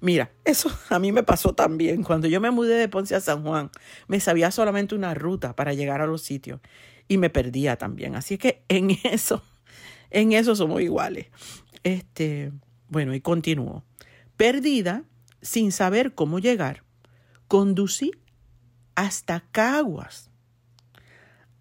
Mira, 0.00 0.32
eso 0.44 0.70
a 0.90 0.98
mí 0.98 1.12
me 1.12 1.22
pasó 1.22 1.54
también. 1.54 2.02
Cuando 2.02 2.28
yo 2.28 2.40
me 2.40 2.50
mudé 2.50 2.74
de 2.74 2.88
Ponce 2.88 3.14
a 3.14 3.20
San 3.20 3.42
Juan, 3.42 3.70
me 4.08 4.20
sabía 4.20 4.50
solamente 4.50 4.94
una 4.94 5.14
ruta 5.14 5.54
para 5.54 5.74
llegar 5.74 6.00
a 6.00 6.06
los 6.06 6.22
sitios 6.22 6.60
y 7.08 7.18
me 7.18 7.30
perdía 7.30 7.76
también. 7.76 8.14
Así 8.14 8.38
que 8.38 8.62
en 8.68 8.90
eso, 9.04 9.42
en 10.10 10.32
eso 10.32 10.54
somos 10.56 10.82
iguales. 10.82 11.26
Este, 11.82 12.52
bueno, 12.88 13.14
y 13.14 13.20
continúo. 13.20 13.84
Perdida, 14.36 15.04
sin 15.40 15.72
saber 15.72 16.14
cómo 16.14 16.38
llegar, 16.38 16.82
conducí 17.48 18.12
hasta 18.94 19.44
Caguas. 19.52 20.30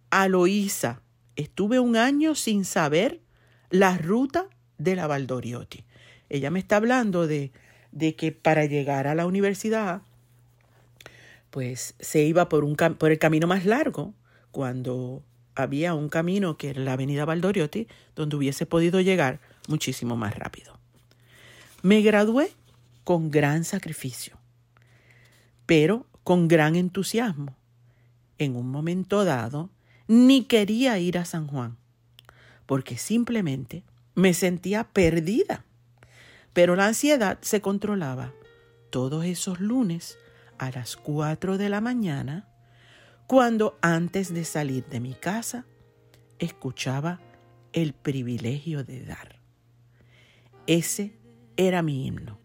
A 0.09 0.27
Loíza, 0.27 1.01
estuve 1.35 1.79
un 1.79 1.95
año 1.95 2.35
sin 2.35 2.65
saber 2.65 3.21
la 3.69 3.97
ruta 3.97 4.47
de 4.77 4.95
la 4.95 5.07
Valdoriotti. 5.07 5.85
Ella 6.29 6.49
me 6.51 6.59
está 6.59 6.77
hablando 6.77 7.27
de 7.27 7.51
de 7.95 8.15
que 8.15 8.31
para 8.31 8.65
llegar 8.65 9.07
a 9.07 9.15
la 9.15 9.25
universidad, 9.25 10.01
pues 11.49 11.95
se 11.99 12.23
iba 12.23 12.49
por, 12.49 12.63
un, 12.63 12.75
por 12.75 13.11
el 13.11 13.17
camino 13.17 13.47
más 13.47 13.65
largo, 13.65 14.13
cuando 14.51 15.23
había 15.55 15.93
un 15.95 16.09
camino 16.09 16.57
que 16.57 16.69
era 16.69 16.81
la 16.81 16.93
avenida 16.93 17.25
Valdoriotti, 17.25 17.87
donde 18.15 18.35
hubiese 18.35 18.65
podido 18.65 18.99
llegar 18.99 19.39
muchísimo 19.67 20.17
más 20.17 20.35
rápido. 20.37 20.77
Me 21.81 22.01
gradué 22.01 22.51
con 23.05 23.31
gran 23.31 23.63
sacrificio, 23.63 24.37
pero 25.65 26.05
con 26.25 26.49
gran 26.49 26.75
entusiasmo. 26.75 27.55
En 28.37 28.57
un 28.57 28.69
momento 28.69 29.23
dado, 29.23 29.69
ni 30.07 30.43
quería 30.43 30.99
ir 30.99 31.17
a 31.17 31.23
San 31.23 31.47
Juan, 31.47 31.77
porque 32.65 32.97
simplemente 32.97 33.83
me 34.15 34.33
sentía 34.33 34.83
perdida 34.83 35.63
pero 36.55 36.77
la 36.77 36.87
ansiedad 36.87 37.37
se 37.41 37.59
controlaba 37.59 38.33
todos 38.89 39.25
esos 39.25 39.59
lunes 39.59 40.17
a 40.57 40.71
las 40.71 40.95
4 40.95 41.57
de 41.57 41.67
la 41.67 41.81
mañana, 41.81 42.47
cuando 43.27 43.77
antes 43.81 44.33
de 44.33 44.45
salir 44.45 44.85
de 44.85 45.01
mi 45.01 45.15
casa 45.15 45.65
escuchaba 46.39 47.19
el 47.73 47.91
privilegio 47.91 48.85
de 48.85 49.03
dar. 49.03 49.35
Ese 50.65 51.19
era 51.57 51.81
mi 51.81 52.07
himno. 52.07 52.39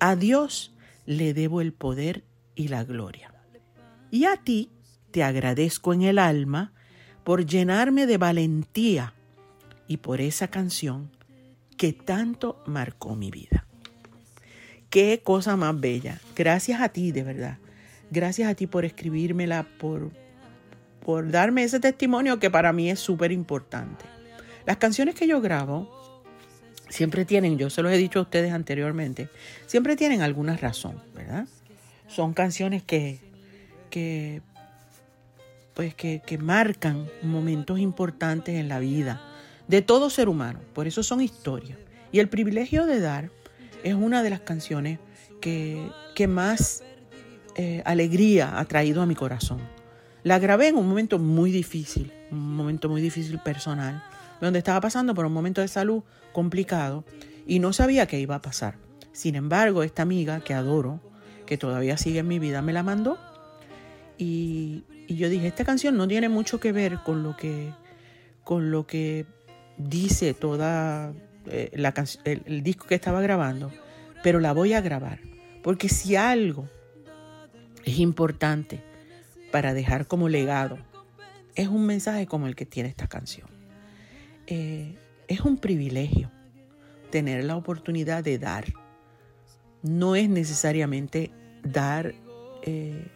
A 0.00 0.16
Dios 0.16 0.74
le 1.04 1.34
debo 1.34 1.60
el 1.60 1.74
poder 1.74 2.24
y 2.54 2.68
la 2.68 2.82
gloria. 2.82 3.34
Y 4.10 4.24
a 4.24 4.38
ti 4.38 4.70
te 5.10 5.22
agradezco 5.22 5.92
en 5.92 6.00
el 6.00 6.18
alma 6.18 6.72
por 7.24 7.44
llenarme 7.44 8.06
de 8.06 8.16
valentía 8.16 9.12
y 9.86 9.98
por 9.98 10.22
esa 10.22 10.48
canción 10.48 11.10
que 11.82 11.92
tanto 11.92 12.62
marcó 12.64 13.16
mi 13.16 13.32
vida. 13.32 13.66
Qué 14.88 15.20
cosa 15.24 15.56
más 15.56 15.80
bella. 15.80 16.20
Gracias 16.36 16.80
a 16.80 16.90
ti, 16.90 17.10
de 17.10 17.24
verdad. 17.24 17.58
Gracias 18.08 18.48
a 18.48 18.54
ti 18.54 18.68
por 18.68 18.84
escribírmela, 18.84 19.66
por, 19.80 20.12
por 21.04 21.32
darme 21.32 21.64
ese 21.64 21.80
testimonio 21.80 22.38
que 22.38 22.50
para 22.50 22.72
mí 22.72 22.88
es 22.88 23.00
súper 23.00 23.32
importante. 23.32 24.04
Las 24.64 24.76
canciones 24.76 25.16
que 25.16 25.26
yo 25.26 25.40
grabo 25.40 26.22
siempre 26.88 27.24
tienen, 27.24 27.58
yo 27.58 27.68
se 27.68 27.82
los 27.82 27.90
he 27.90 27.96
dicho 27.96 28.20
a 28.20 28.22
ustedes 28.22 28.52
anteriormente, 28.52 29.28
siempre 29.66 29.96
tienen 29.96 30.22
alguna 30.22 30.56
razón, 30.56 31.02
¿verdad? 31.16 31.48
Son 32.06 32.32
canciones 32.32 32.84
que, 32.84 33.18
que 33.90 34.40
pues 35.74 35.96
que, 35.96 36.22
que 36.24 36.38
marcan 36.38 37.08
momentos 37.24 37.80
importantes 37.80 38.54
en 38.54 38.68
la 38.68 38.78
vida 38.78 39.31
de 39.72 39.80
todo 39.80 40.10
ser 40.10 40.28
humano. 40.28 40.60
Por 40.74 40.86
eso 40.86 41.02
son 41.02 41.22
historias. 41.22 41.78
Y 42.12 42.18
el 42.18 42.28
privilegio 42.28 42.84
de 42.84 43.00
dar 43.00 43.30
es 43.82 43.94
una 43.94 44.22
de 44.22 44.28
las 44.28 44.40
canciones 44.40 44.98
que, 45.40 45.90
que 46.14 46.26
más 46.26 46.84
eh, 47.56 47.80
alegría 47.86 48.58
ha 48.58 48.66
traído 48.66 49.00
a 49.00 49.06
mi 49.06 49.14
corazón. 49.14 49.60
La 50.24 50.38
grabé 50.38 50.68
en 50.68 50.76
un 50.76 50.86
momento 50.86 51.18
muy 51.18 51.50
difícil, 51.50 52.12
un 52.30 52.54
momento 52.54 52.90
muy 52.90 53.00
difícil 53.00 53.38
personal, 53.38 54.04
donde 54.42 54.58
estaba 54.58 54.78
pasando 54.82 55.14
por 55.14 55.24
un 55.24 55.32
momento 55.32 55.62
de 55.62 55.68
salud 55.68 56.02
complicado 56.34 57.06
y 57.46 57.58
no 57.58 57.72
sabía 57.72 58.06
qué 58.06 58.20
iba 58.20 58.34
a 58.34 58.42
pasar. 58.42 58.76
Sin 59.12 59.36
embargo, 59.36 59.82
esta 59.84 60.02
amiga 60.02 60.40
que 60.40 60.52
adoro, 60.52 61.00
que 61.46 61.56
todavía 61.56 61.96
sigue 61.96 62.18
en 62.18 62.28
mi 62.28 62.38
vida, 62.38 62.60
me 62.60 62.74
la 62.74 62.82
mandó 62.82 63.16
y, 64.18 64.84
y 65.08 65.16
yo 65.16 65.30
dije, 65.30 65.46
esta 65.46 65.64
canción 65.64 65.96
no 65.96 66.06
tiene 66.06 66.28
mucho 66.28 66.60
que 66.60 66.72
ver 66.72 66.98
con 67.02 67.22
lo 67.22 67.38
que, 67.38 67.72
con 68.44 68.70
lo 68.70 68.86
que 68.86 69.24
dice 69.76 70.34
toda 70.34 71.12
eh, 71.46 71.70
la 71.74 71.94
el, 72.24 72.42
el 72.46 72.62
disco 72.62 72.86
que 72.86 72.94
estaba 72.94 73.20
grabando, 73.20 73.72
pero 74.22 74.40
la 74.40 74.52
voy 74.52 74.72
a 74.72 74.80
grabar. 74.80 75.18
Porque 75.62 75.88
si 75.88 76.16
algo 76.16 76.68
es 77.84 77.98
importante 77.98 78.80
para 79.50 79.74
dejar 79.74 80.06
como 80.06 80.28
legado, 80.28 80.78
es 81.54 81.68
un 81.68 81.86
mensaje 81.86 82.26
como 82.26 82.46
el 82.46 82.56
que 82.56 82.66
tiene 82.66 82.88
esta 82.88 83.06
canción. 83.06 83.48
Eh, 84.46 84.96
es 85.28 85.40
un 85.40 85.58
privilegio 85.58 86.30
tener 87.10 87.44
la 87.44 87.56
oportunidad 87.56 88.24
de 88.24 88.38
dar. 88.38 88.64
No 89.82 90.16
es 90.16 90.28
necesariamente 90.28 91.30
dar 91.62 92.14
eh, 92.62 93.06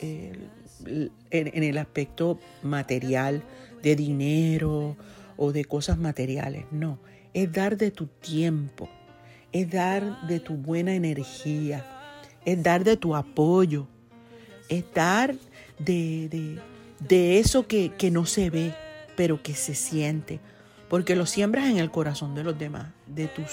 en, 0.00 1.62
el 1.64 1.78
aspecto 1.78 2.38
material, 2.62 3.42
de 3.82 3.94
dinero 3.94 4.96
o 5.38 5.52
de 5.52 5.64
cosas 5.64 5.96
materiales. 5.96 6.66
No, 6.70 6.98
es 7.32 7.50
dar 7.50 7.78
de 7.78 7.90
tu 7.90 8.06
tiempo, 8.06 8.90
es 9.52 9.70
dar 9.70 10.26
de 10.26 10.40
tu 10.40 10.54
buena 10.54 10.94
energía, 10.94 11.86
es 12.44 12.62
dar 12.62 12.84
de 12.84 12.98
tu 12.98 13.16
apoyo, 13.16 13.86
es 14.68 14.84
dar 14.92 15.34
de, 15.78 16.58
de, 17.08 17.38
eso 17.38 17.66
que, 17.66 17.92
que 17.96 18.10
no 18.10 18.26
se 18.26 18.50
ve, 18.50 18.74
pero 19.16 19.42
que 19.42 19.54
se 19.54 19.74
siente, 19.74 20.40
porque 20.90 21.16
lo 21.16 21.24
siembras 21.24 21.70
en 21.70 21.78
el 21.78 21.90
corazón 21.90 22.34
de 22.34 22.44
los 22.44 22.58
demás, 22.58 22.88
de 23.06 23.28
tus, 23.28 23.52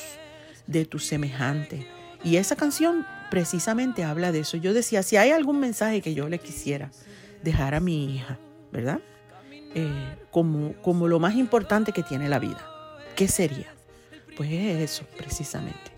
de 0.68 0.86
tus 0.86 1.06
semejantes. 1.06 1.86
Y 2.24 2.38
esa 2.38 2.56
canción 2.56 3.06
precisamente 3.30 4.04
habla 4.04 4.32
de 4.32 4.40
eso. 4.40 4.58
Yo 4.58 4.74
decía, 4.74 5.04
si 5.04 5.18
hay 5.18 5.30
algún 5.30 5.60
mensaje 5.60 6.02
que 6.02 6.16
yo 6.16 6.28
le 6.28 6.40
quisiera 6.40 6.90
dejar 7.44 7.76
a 7.76 7.80
mi 7.80 8.16
hija, 8.16 8.40
¿verdad? 8.72 9.00
Eh, 9.78 10.18
como, 10.32 10.74
como 10.82 11.08
lo 11.08 11.20
más 11.20 11.36
importante 11.36 11.92
que 11.92 12.02
tiene 12.02 12.30
la 12.30 12.40
vida, 12.40 12.66
¿qué 13.16 13.28
sería? 13.28 13.74
Pues 14.38 14.50
es 14.52 14.78
eso, 14.82 15.06
precisamente. 15.18 15.92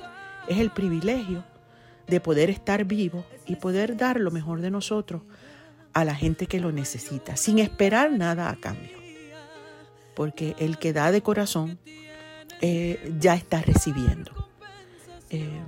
Es 0.48 0.58
el 0.58 0.72
privilegio 0.72 1.44
de 2.08 2.20
poder 2.20 2.50
estar 2.50 2.86
vivo 2.86 3.26
y 3.46 3.56
poder 3.56 3.96
dar 3.96 4.20
lo 4.20 4.32
mejor 4.32 4.62
de 4.62 4.72
nosotros 4.72 5.22
a 5.94 6.06
la 6.06 6.16
gente 6.16 6.48
que 6.48 6.60
lo 6.60 6.72
necesita, 6.72 7.36
sin 7.38 7.60
esperar 7.60 8.12
nada 8.12 8.50
a 8.50 8.56
cambio. 8.56 8.98
Porque 10.16 10.56
el 10.60 10.78
que 10.78 10.94
da 10.94 11.12
de 11.12 11.22
corazón 11.22 11.80
eh, 12.62 13.14
ya 13.20 13.36
está 13.36 13.62
recibiendo. 13.62 14.32
Eh, 15.30 15.62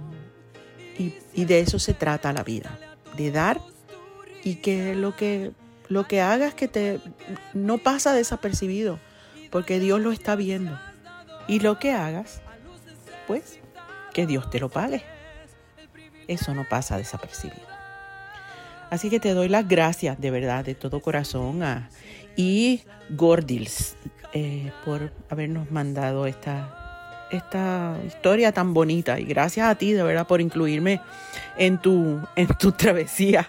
y, 1.34 1.46
de 1.46 1.62
eso 1.62 1.80
se 1.80 1.94
trata 1.94 2.34
la 2.34 2.44
vida, 2.44 2.78
de 3.16 3.32
dar 3.32 3.62
y 4.44 4.56
que 4.56 4.96
lo 4.96 5.16
que, 5.16 5.52
lo 5.90 6.08
que 6.08 6.22
hagas 6.22 6.54
que 6.54 6.68
te 6.68 7.00
no 7.54 7.80
pasa 7.80 8.14
desapercibido, 8.14 9.00
porque 9.52 9.80
Dios 9.80 10.00
lo 10.00 10.12
está 10.12 10.36
viendo. 10.36 10.80
Y 11.48 11.60
lo 11.60 11.80
que 11.80 11.92
hagas, 11.92 12.42
pues, 13.28 13.60
que 14.14 14.28
Dios 14.28 14.50
te 14.50 14.60
lo 14.60 14.70
pague. 14.70 15.04
Eso 16.28 16.54
no 16.54 16.64
pasa 16.70 16.98
desapercibido. 16.98 17.68
Así 18.92 19.10
que 19.10 19.20
te 19.20 19.34
doy 19.34 19.50
las 19.50 19.68
gracias 19.68 20.20
de 20.20 20.32
verdad, 20.32 20.64
de 20.64 20.76
todo 20.76 21.02
corazón 21.02 21.64
a 21.64 21.90
y 22.36 22.84
Gordils 23.10 23.96
eh, 24.34 24.72
por 24.86 25.12
habernos 25.30 25.72
mandado 25.72 26.26
esta 26.26 26.76
esta 27.32 27.96
historia 28.08 28.52
tan 28.52 28.74
bonita 28.74 29.20
y 29.20 29.26
gracias 29.26 29.68
a 29.68 29.76
ti 29.76 29.94
de 29.94 30.02
verdad 30.02 30.26
por 30.26 30.42
incluirme 30.42 31.02
en 31.58 31.78
tu, 31.78 32.20
en 32.36 32.48
tu 32.48 32.72
travesía 32.72 33.48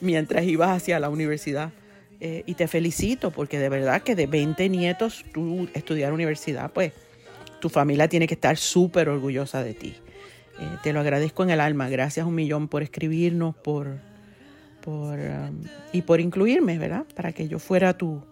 mientras 0.00 0.44
ibas 0.44 0.70
hacia 0.70 1.00
la 1.00 1.08
universidad. 1.08 1.72
Eh, 2.18 2.44
y 2.46 2.54
te 2.54 2.66
felicito 2.66 3.30
porque 3.30 3.58
de 3.58 3.68
verdad 3.68 4.02
que 4.02 4.14
de 4.14 4.26
20 4.26 4.68
nietos 4.70 5.24
tú 5.34 5.68
estudiar 5.74 6.12
universidad, 6.12 6.72
pues 6.72 6.92
tu 7.60 7.68
familia 7.68 8.08
tiene 8.08 8.26
que 8.26 8.34
estar 8.34 8.56
súper 8.56 9.08
orgullosa 9.08 9.62
de 9.62 9.74
ti. 9.74 9.94
Eh, 10.58 10.68
te 10.82 10.92
lo 10.92 11.00
agradezco 11.00 11.42
en 11.42 11.50
el 11.50 11.60
alma. 11.60 11.88
Gracias 11.88 12.26
un 12.26 12.34
millón 12.34 12.68
por 12.68 12.82
escribirnos 12.82 13.54
por, 13.54 13.98
por, 14.80 15.18
um, 15.18 15.60
y 15.92 16.02
por 16.02 16.20
incluirme, 16.20 16.78
¿verdad? 16.78 17.04
Para 17.14 17.32
que 17.32 17.48
yo 17.48 17.58
fuera 17.58 17.98
tu, 17.98 18.22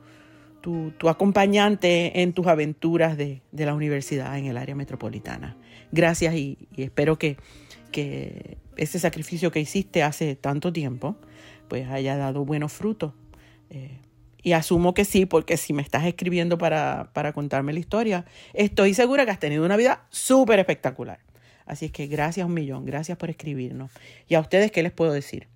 tu, 0.62 1.08
acompañante 1.08 2.22
en 2.22 2.32
tus 2.32 2.46
aventuras 2.46 3.18
de, 3.18 3.42
la 3.52 3.74
universidad 3.74 4.38
en 4.38 4.46
el 4.46 4.56
área 4.56 4.74
metropolitana. 4.74 5.56
Gracias 5.92 6.34
y, 6.34 6.56
espero 6.76 7.18
que, 7.18 7.36
que, 7.92 8.56
ese 8.76 8.98
sacrificio 8.98 9.52
que 9.52 9.60
hiciste 9.60 10.02
hace 10.02 10.34
tanto 10.34 10.72
tiempo 10.72 11.16
pues 11.68 11.88
haya 11.88 12.16
dado 12.16 12.44
buenos 12.44 12.72
frutos. 12.72 13.12
Eh, 13.70 14.00
y 14.42 14.52
asumo 14.52 14.92
que 14.92 15.04
sí, 15.04 15.24
porque 15.24 15.56
si 15.56 15.72
me 15.72 15.82
estás 15.82 16.04
escribiendo 16.04 16.58
para, 16.58 17.10
para 17.14 17.32
contarme 17.32 17.72
la 17.72 17.78
historia, 17.78 18.26
estoy 18.52 18.92
segura 18.92 19.24
que 19.24 19.30
has 19.30 19.40
tenido 19.40 19.64
una 19.64 19.76
vida 19.76 20.06
súper 20.10 20.58
espectacular. 20.58 21.20
Así 21.66 21.86
es 21.86 21.92
que 21.92 22.06
gracias 22.06 22.46
un 22.46 22.52
millón, 22.52 22.84
gracias 22.84 23.16
por 23.16 23.30
escribirnos. 23.30 23.90
Y 24.28 24.34
a 24.34 24.40
ustedes, 24.40 24.70
¿qué 24.70 24.82
les 24.82 24.92
puedo 24.92 25.12
decir? 25.12 25.48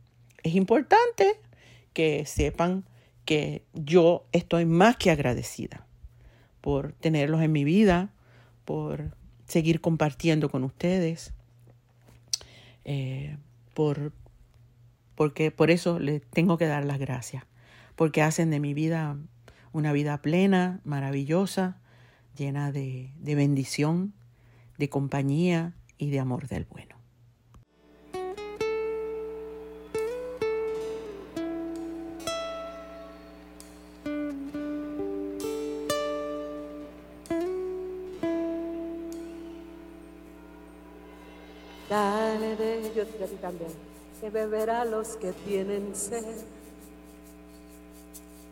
Es 0.43 0.55
importante 0.55 1.39
que 1.93 2.25
sepan 2.25 2.85
que 3.25 3.63
yo 3.75 4.25
estoy 4.33 4.65
más 4.65 4.97
que 4.97 5.11
agradecida 5.11 5.87
por 6.63 6.93
tenerlos 6.93 7.43
en 7.43 7.53
mi 7.53 7.65
vida, 7.65 8.11
por 8.65 9.15
seguir 9.47 9.83
compartiendo 9.83 10.49
con 10.49 10.65
ustedes, 10.65 11.33
eh, 12.85 13.37
por, 13.75 14.13
porque 15.19 15.51
por 15.51 15.73
eso 15.73 15.99
les 15.99 16.23
tengo 16.31 16.59
que 16.59 16.69
dar 16.69 16.85
las 16.85 17.01
gracias, 17.01 17.43
porque 17.97 18.23
hacen 18.23 18.51
de 18.51 18.61
mi 18.61 18.73
vida 18.73 19.17
una 19.73 19.93
vida 19.93 20.23
plena, 20.23 20.81
maravillosa, 20.85 21.81
llena 22.37 22.71
de 22.71 23.11
bendición, 23.21 24.15
de 24.77 24.89
compañía 24.89 25.75
y 25.99 26.11
de 26.11 26.21
amor 26.21 26.47
del 26.47 26.67
bueno. 26.67 26.95
Dale 41.91 42.55
de 42.55 42.87
ellos 42.87 43.09
y 43.19 43.23
a 43.25 43.27
ti 43.27 43.35
también, 43.41 43.98
que 44.21 44.31
beberá 44.31 44.85
los 44.85 45.17
que 45.17 45.33
tienen 45.33 45.95
sed. 45.95 46.25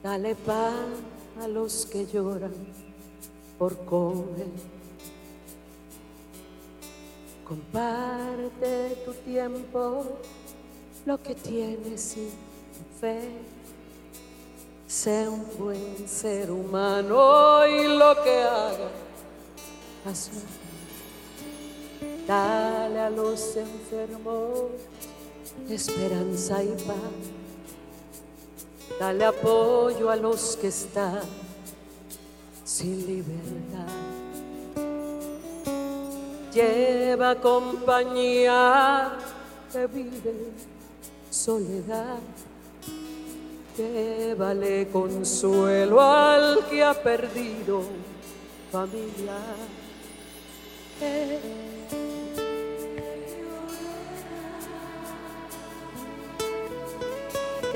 Dale 0.03 0.35
pan 0.35 0.95
a 1.41 1.49
los 1.49 1.87
que 1.87 2.07
lloran 2.07 2.55
por 3.59 3.77
comer. 3.85 4.47
Comparte 7.47 9.03
tu 9.05 9.13
tiempo, 9.13 10.05
lo 11.05 11.21
que 11.23 11.35
tienes 11.35 12.01
sin 12.01 12.31
fe. 13.01 13.31
Sé 14.87 15.29
un 15.29 15.45
buen 15.59 16.09
ser 16.09 16.51
humano 16.51 17.67
y 17.67 17.89
lo 17.89 18.23
que 18.23 18.43
haga, 18.43 18.91
hazlo 20.05 20.41
Dale 22.27 23.01
a 23.01 23.11
los 23.11 23.57
enfermos 23.57 24.71
esperanza 25.69 26.63
y 26.63 26.69
paz. 26.69 26.97
Dale 28.99 29.25
apoyo 29.25 30.11
a 30.11 30.17
los 30.17 30.57
que 30.57 30.69
están 30.69 31.21
sin 32.65 33.07
libertad. 33.07 33.93
Lleva 36.53 37.35
compañía 37.35 39.13
que 39.73 39.87
vive 39.87 40.53
soledad. 41.31 42.19
Llévale 43.77 44.89
consuelo 44.89 46.01
al 46.01 46.65
que 46.67 46.83
ha 46.83 46.95
perdido 46.95 47.83
familia. 48.73 49.37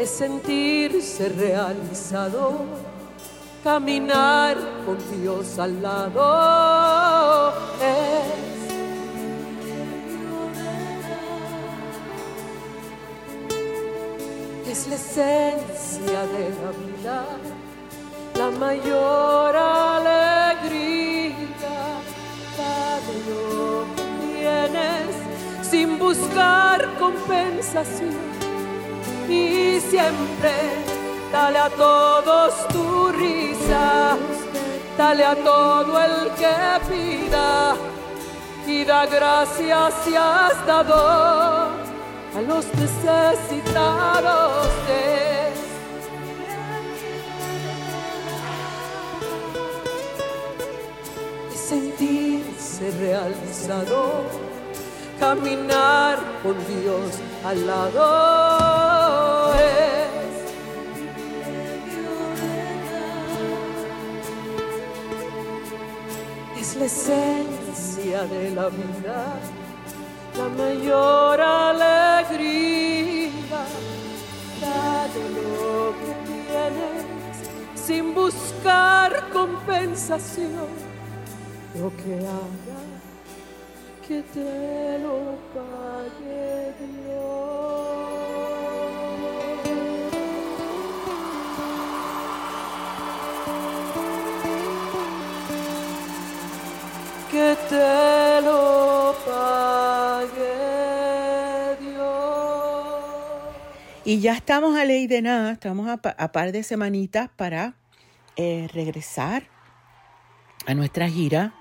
Es 0.00 0.08
sentirse 0.08 1.28
realizado, 1.28 2.64
caminar 3.62 4.56
con 4.86 4.96
Dios 5.20 5.58
al 5.58 5.82
lado. 5.82 7.52
Es, 14.66 14.86
la 14.88 14.94
esencia 14.94 16.20
de 16.34 16.48
la 16.60 16.70
vida, 16.80 17.26
la 18.36 18.50
mayor 18.58 19.54
alegría. 19.54 21.34
Dale 22.56 23.16
lo 23.28 23.84
tienes 24.32 25.10
sin 25.70 25.98
buscar 25.98 26.88
compensación 26.98 28.29
y 29.30 29.80
siempre. 29.80 30.52
Dale 31.32 31.58
a 31.58 31.70
todos 31.70 32.66
tu 32.68 33.12
risa, 33.12 34.16
dale 34.98 35.24
a 35.24 35.36
todo 35.36 36.00
el 36.02 36.30
que 36.32 36.56
pida 36.88 37.76
y 38.66 38.84
da 38.84 39.06
gracias 39.06 39.94
si 40.04 40.16
has 40.16 40.66
dado 40.66 41.68
a 42.36 42.40
los 42.48 42.66
necesitados 42.74 44.66
de 44.88 45.52
sentirse 51.54 52.90
realizado, 52.98 54.24
caminar 55.20 56.18
con 56.42 56.56
Dios 56.66 57.20
al 57.44 57.66
lado 57.68 58.79
la 66.80 66.86
esencia 66.86 68.22
de 68.22 68.50
la 68.52 68.70
vida, 68.70 69.36
la 70.38 70.48
mayor 70.48 71.38
alegría. 71.38 73.28
Dale 74.62 75.24
lo 75.36 75.92
que 76.00 76.12
tienes 76.30 77.04
sin 77.74 78.14
buscar 78.14 79.28
compensación. 79.30 80.68
Lo 81.78 81.88
que 81.98 82.14
haga 82.26 82.80
que 84.08 84.22
te 84.22 84.98
lo 85.00 85.18
pague 85.54 86.74
Dios. 86.80 88.59
Te 97.56 98.40
lo 98.42 99.14
pague 99.26 100.56
Dios. 101.80 102.94
Y 104.04 104.20
ya 104.20 104.34
estamos 104.34 104.76
a 104.76 104.84
ley 104.84 105.06
de 105.06 105.22
nada, 105.22 105.52
estamos 105.52 105.88
a 105.88 106.32
par 106.32 106.52
de 106.52 106.62
semanitas 106.62 107.28
para 107.34 107.74
eh, 108.36 108.68
regresar 108.72 109.44
a 110.66 110.74
nuestra 110.74 111.08
gira, 111.08 111.52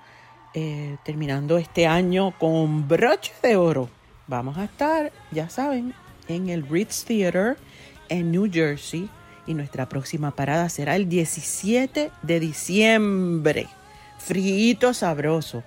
eh, 0.54 0.96
terminando 1.04 1.58
este 1.58 1.86
año 1.86 2.38
con 2.38 2.86
broche 2.86 3.32
de 3.42 3.56
oro. 3.56 3.88
Vamos 4.26 4.58
a 4.58 4.64
estar, 4.64 5.12
ya 5.32 5.48
saben, 5.48 5.94
en 6.28 6.48
el 6.48 6.68
Ritz 6.68 7.04
Theater 7.04 7.56
en 8.08 8.30
New 8.30 8.48
Jersey 8.52 9.08
y 9.46 9.54
nuestra 9.54 9.88
próxima 9.88 10.30
parada 10.30 10.68
será 10.68 10.94
el 10.94 11.08
17 11.08 12.10
de 12.22 12.40
diciembre. 12.40 13.79
Frío 14.20 14.94
sabroso. 14.94 15.64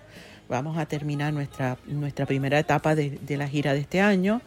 Vamos 0.48 0.78
a 0.78 0.86
terminar 0.86 1.34
nuestra, 1.34 1.78
nuestra 1.88 2.26
primera 2.26 2.60
etapa 2.60 2.96
de, 2.96 3.12
de 3.22 3.38
la 3.38 3.48
gira 3.48 3.74
de 3.74 3.80
este 3.80 4.02
año 4.02 4.42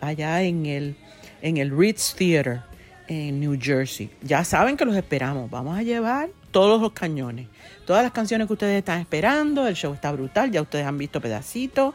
allá 0.00 0.42
en 0.42 0.66
el, 0.66 0.96
en 1.42 1.58
el 1.58 1.76
Ritz 1.76 2.14
Theater 2.14 2.62
en 3.08 3.40
New 3.40 3.58
Jersey. 3.60 4.10
Ya 4.22 4.44
saben 4.44 4.76
que 4.76 4.84
los 4.84 4.96
esperamos. 4.96 5.50
Vamos 5.50 5.76
a 5.76 5.82
llevar 5.82 6.30
todos 6.50 6.80
los 6.80 6.92
cañones. 6.92 7.48
Todas 7.84 8.02
las 8.02 8.12
canciones 8.12 8.46
que 8.46 8.52
ustedes 8.52 8.78
están 8.78 9.00
esperando. 9.00 9.66
El 9.66 9.74
show 9.74 9.92
está 9.92 10.12
brutal. 10.12 10.50
Ya 10.50 10.62
ustedes 10.62 10.86
han 10.86 10.96
visto 10.96 11.20
pedacitos 11.20 11.94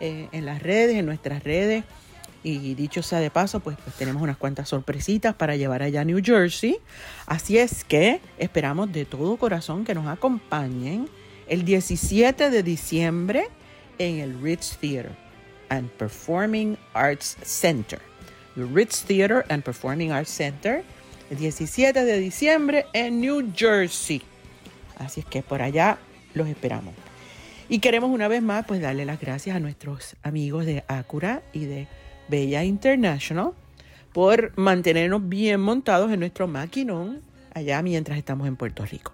eh, 0.00 0.28
en 0.32 0.44
las 0.44 0.62
redes, 0.62 0.96
en 0.96 1.06
nuestras 1.06 1.42
redes. 1.42 1.84
Y 2.48 2.76
dicho 2.76 3.02
sea 3.02 3.18
de 3.18 3.28
paso, 3.28 3.58
pues, 3.58 3.76
pues 3.82 3.96
tenemos 3.96 4.22
unas 4.22 4.36
cuantas 4.36 4.68
sorpresitas 4.68 5.34
para 5.34 5.56
llevar 5.56 5.82
allá 5.82 6.02
a 6.02 6.04
New 6.04 6.20
Jersey. 6.22 6.78
Así 7.26 7.58
es 7.58 7.82
que 7.82 8.20
esperamos 8.38 8.92
de 8.92 9.04
todo 9.04 9.36
corazón 9.36 9.84
que 9.84 9.96
nos 9.96 10.06
acompañen 10.06 11.08
el 11.48 11.64
17 11.64 12.50
de 12.50 12.62
diciembre 12.62 13.48
en 13.98 14.20
el 14.20 14.40
Ritz 14.40 14.76
Theater 14.78 15.10
and 15.70 15.90
Performing 15.90 16.78
Arts 16.94 17.36
Center. 17.42 17.98
El 18.56 18.72
Ritz 18.72 19.02
Theater 19.02 19.44
and 19.48 19.64
Performing 19.64 20.12
Arts 20.12 20.30
Center, 20.30 20.84
el 21.28 21.38
17 21.38 22.04
de 22.04 22.18
diciembre 22.20 22.86
en 22.92 23.20
New 23.20 23.52
Jersey. 23.56 24.22
Así 24.98 25.18
es 25.18 25.26
que 25.26 25.42
por 25.42 25.62
allá 25.62 25.98
los 26.32 26.46
esperamos. 26.46 26.94
Y 27.68 27.80
queremos 27.80 28.10
una 28.10 28.28
vez 28.28 28.40
más 28.40 28.64
pues 28.66 28.80
darle 28.80 29.04
las 29.04 29.18
gracias 29.18 29.56
a 29.56 29.58
nuestros 29.58 30.14
amigos 30.22 30.64
de 30.64 30.84
Acura 30.86 31.42
y 31.52 31.64
de 31.64 31.88
Bella 32.28 32.64
International 32.64 33.52
por 34.12 34.56
mantenernos 34.56 35.28
bien 35.28 35.60
montados 35.60 36.10
en 36.10 36.20
nuestro 36.20 36.48
maquinón 36.48 37.20
allá 37.52 37.82
mientras 37.82 38.18
estamos 38.18 38.48
en 38.48 38.56
Puerto 38.56 38.84
Rico. 38.84 39.12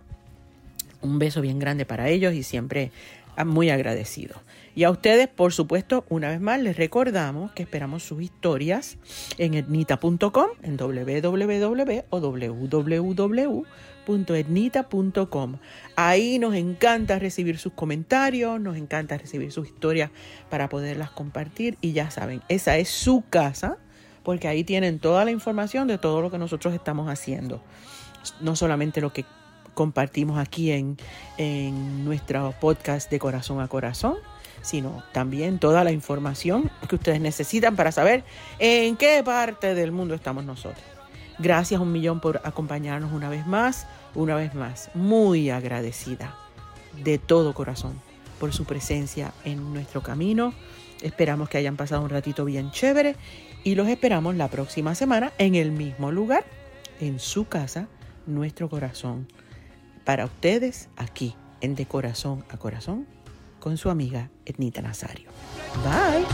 Un 1.00 1.18
beso 1.18 1.40
bien 1.40 1.58
grande 1.58 1.84
para 1.84 2.08
ellos 2.08 2.34
y 2.34 2.42
siempre 2.42 2.92
muy 3.44 3.70
agradecidos. 3.70 4.38
Y 4.74 4.84
a 4.84 4.90
ustedes, 4.90 5.28
por 5.28 5.52
supuesto, 5.52 6.04
una 6.08 6.28
vez 6.30 6.40
más 6.40 6.60
les 6.60 6.76
recordamos 6.76 7.52
que 7.52 7.62
esperamos 7.62 8.02
sus 8.02 8.22
historias 8.22 8.98
en 9.38 9.54
etnita.com, 9.54 10.50
en 10.62 10.76
www 10.76 12.04
www.etnita.com. 14.06 15.58
Ahí 15.96 16.38
nos 16.38 16.54
encanta 16.54 17.18
recibir 17.18 17.58
sus 17.58 17.72
comentarios, 17.72 18.60
nos 18.60 18.76
encanta 18.76 19.16
recibir 19.18 19.50
sus 19.52 19.66
historias 19.68 20.10
para 20.50 20.68
poderlas 20.68 21.10
compartir. 21.10 21.78
Y 21.80 21.92
ya 21.92 22.10
saben, 22.10 22.42
esa 22.48 22.76
es 22.76 22.88
su 22.88 23.24
casa, 23.28 23.78
porque 24.22 24.48
ahí 24.48 24.64
tienen 24.64 24.98
toda 24.98 25.24
la 25.24 25.30
información 25.30 25.86
de 25.88 25.98
todo 25.98 26.20
lo 26.20 26.30
que 26.30 26.38
nosotros 26.38 26.74
estamos 26.74 27.08
haciendo. 27.08 27.62
No 28.40 28.56
solamente 28.56 29.00
lo 29.00 29.12
que 29.12 29.24
compartimos 29.74 30.38
aquí 30.38 30.70
en, 30.70 30.96
en 31.38 32.04
nuestro 32.04 32.54
podcast 32.60 33.10
de 33.10 33.18
corazón 33.18 33.60
a 33.60 33.68
corazón, 33.68 34.16
sino 34.62 35.02
también 35.12 35.58
toda 35.58 35.84
la 35.84 35.92
información 35.92 36.70
que 36.88 36.94
ustedes 36.94 37.20
necesitan 37.20 37.76
para 37.76 37.92
saber 37.92 38.24
en 38.58 38.96
qué 38.96 39.22
parte 39.24 39.74
del 39.74 39.92
mundo 39.92 40.14
estamos 40.14 40.44
nosotros. 40.44 40.84
Gracias 41.38 41.80
un 41.80 41.92
millón 41.92 42.20
por 42.20 42.40
acompañarnos 42.44 43.12
una 43.12 43.28
vez 43.28 43.46
más, 43.46 43.86
una 44.14 44.36
vez 44.36 44.54
más, 44.54 44.90
muy 44.94 45.50
agradecida 45.50 46.36
de 47.02 47.18
todo 47.18 47.54
corazón 47.54 48.00
por 48.38 48.52
su 48.52 48.64
presencia 48.64 49.32
en 49.44 49.72
nuestro 49.72 50.02
camino. 50.02 50.52
Esperamos 51.00 51.48
que 51.48 51.58
hayan 51.58 51.76
pasado 51.76 52.02
un 52.02 52.10
ratito 52.10 52.44
bien 52.44 52.70
chévere 52.70 53.16
y 53.64 53.74
los 53.74 53.88
esperamos 53.88 54.36
la 54.36 54.48
próxima 54.48 54.94
semana 54.94 55.32
en 55.38 55.54
el 55.54 55.72
mismo 55.72 56.12
lugar, 56.12 56.44
en 57.00 57.18
su 57.18 57.48
casa, 57.48 57.88
nuestro 58.26 58.68
corazón 58.68 59.26
para 60.04 60.24
ustedes 60.24 60.88
aquí 60.96 61.34
en 61.60 61.74
De 61.74 61.86
Corazón 61.86 62.44
a 62.50 62.56
Corazón 62.58 63.06
con 63.60 63.76
su 63.76 63.90
amiga 63.90 64.30
Etnita 64.44 64.82
Nazario. 64.82 65.30
Bye. 65.84 66.26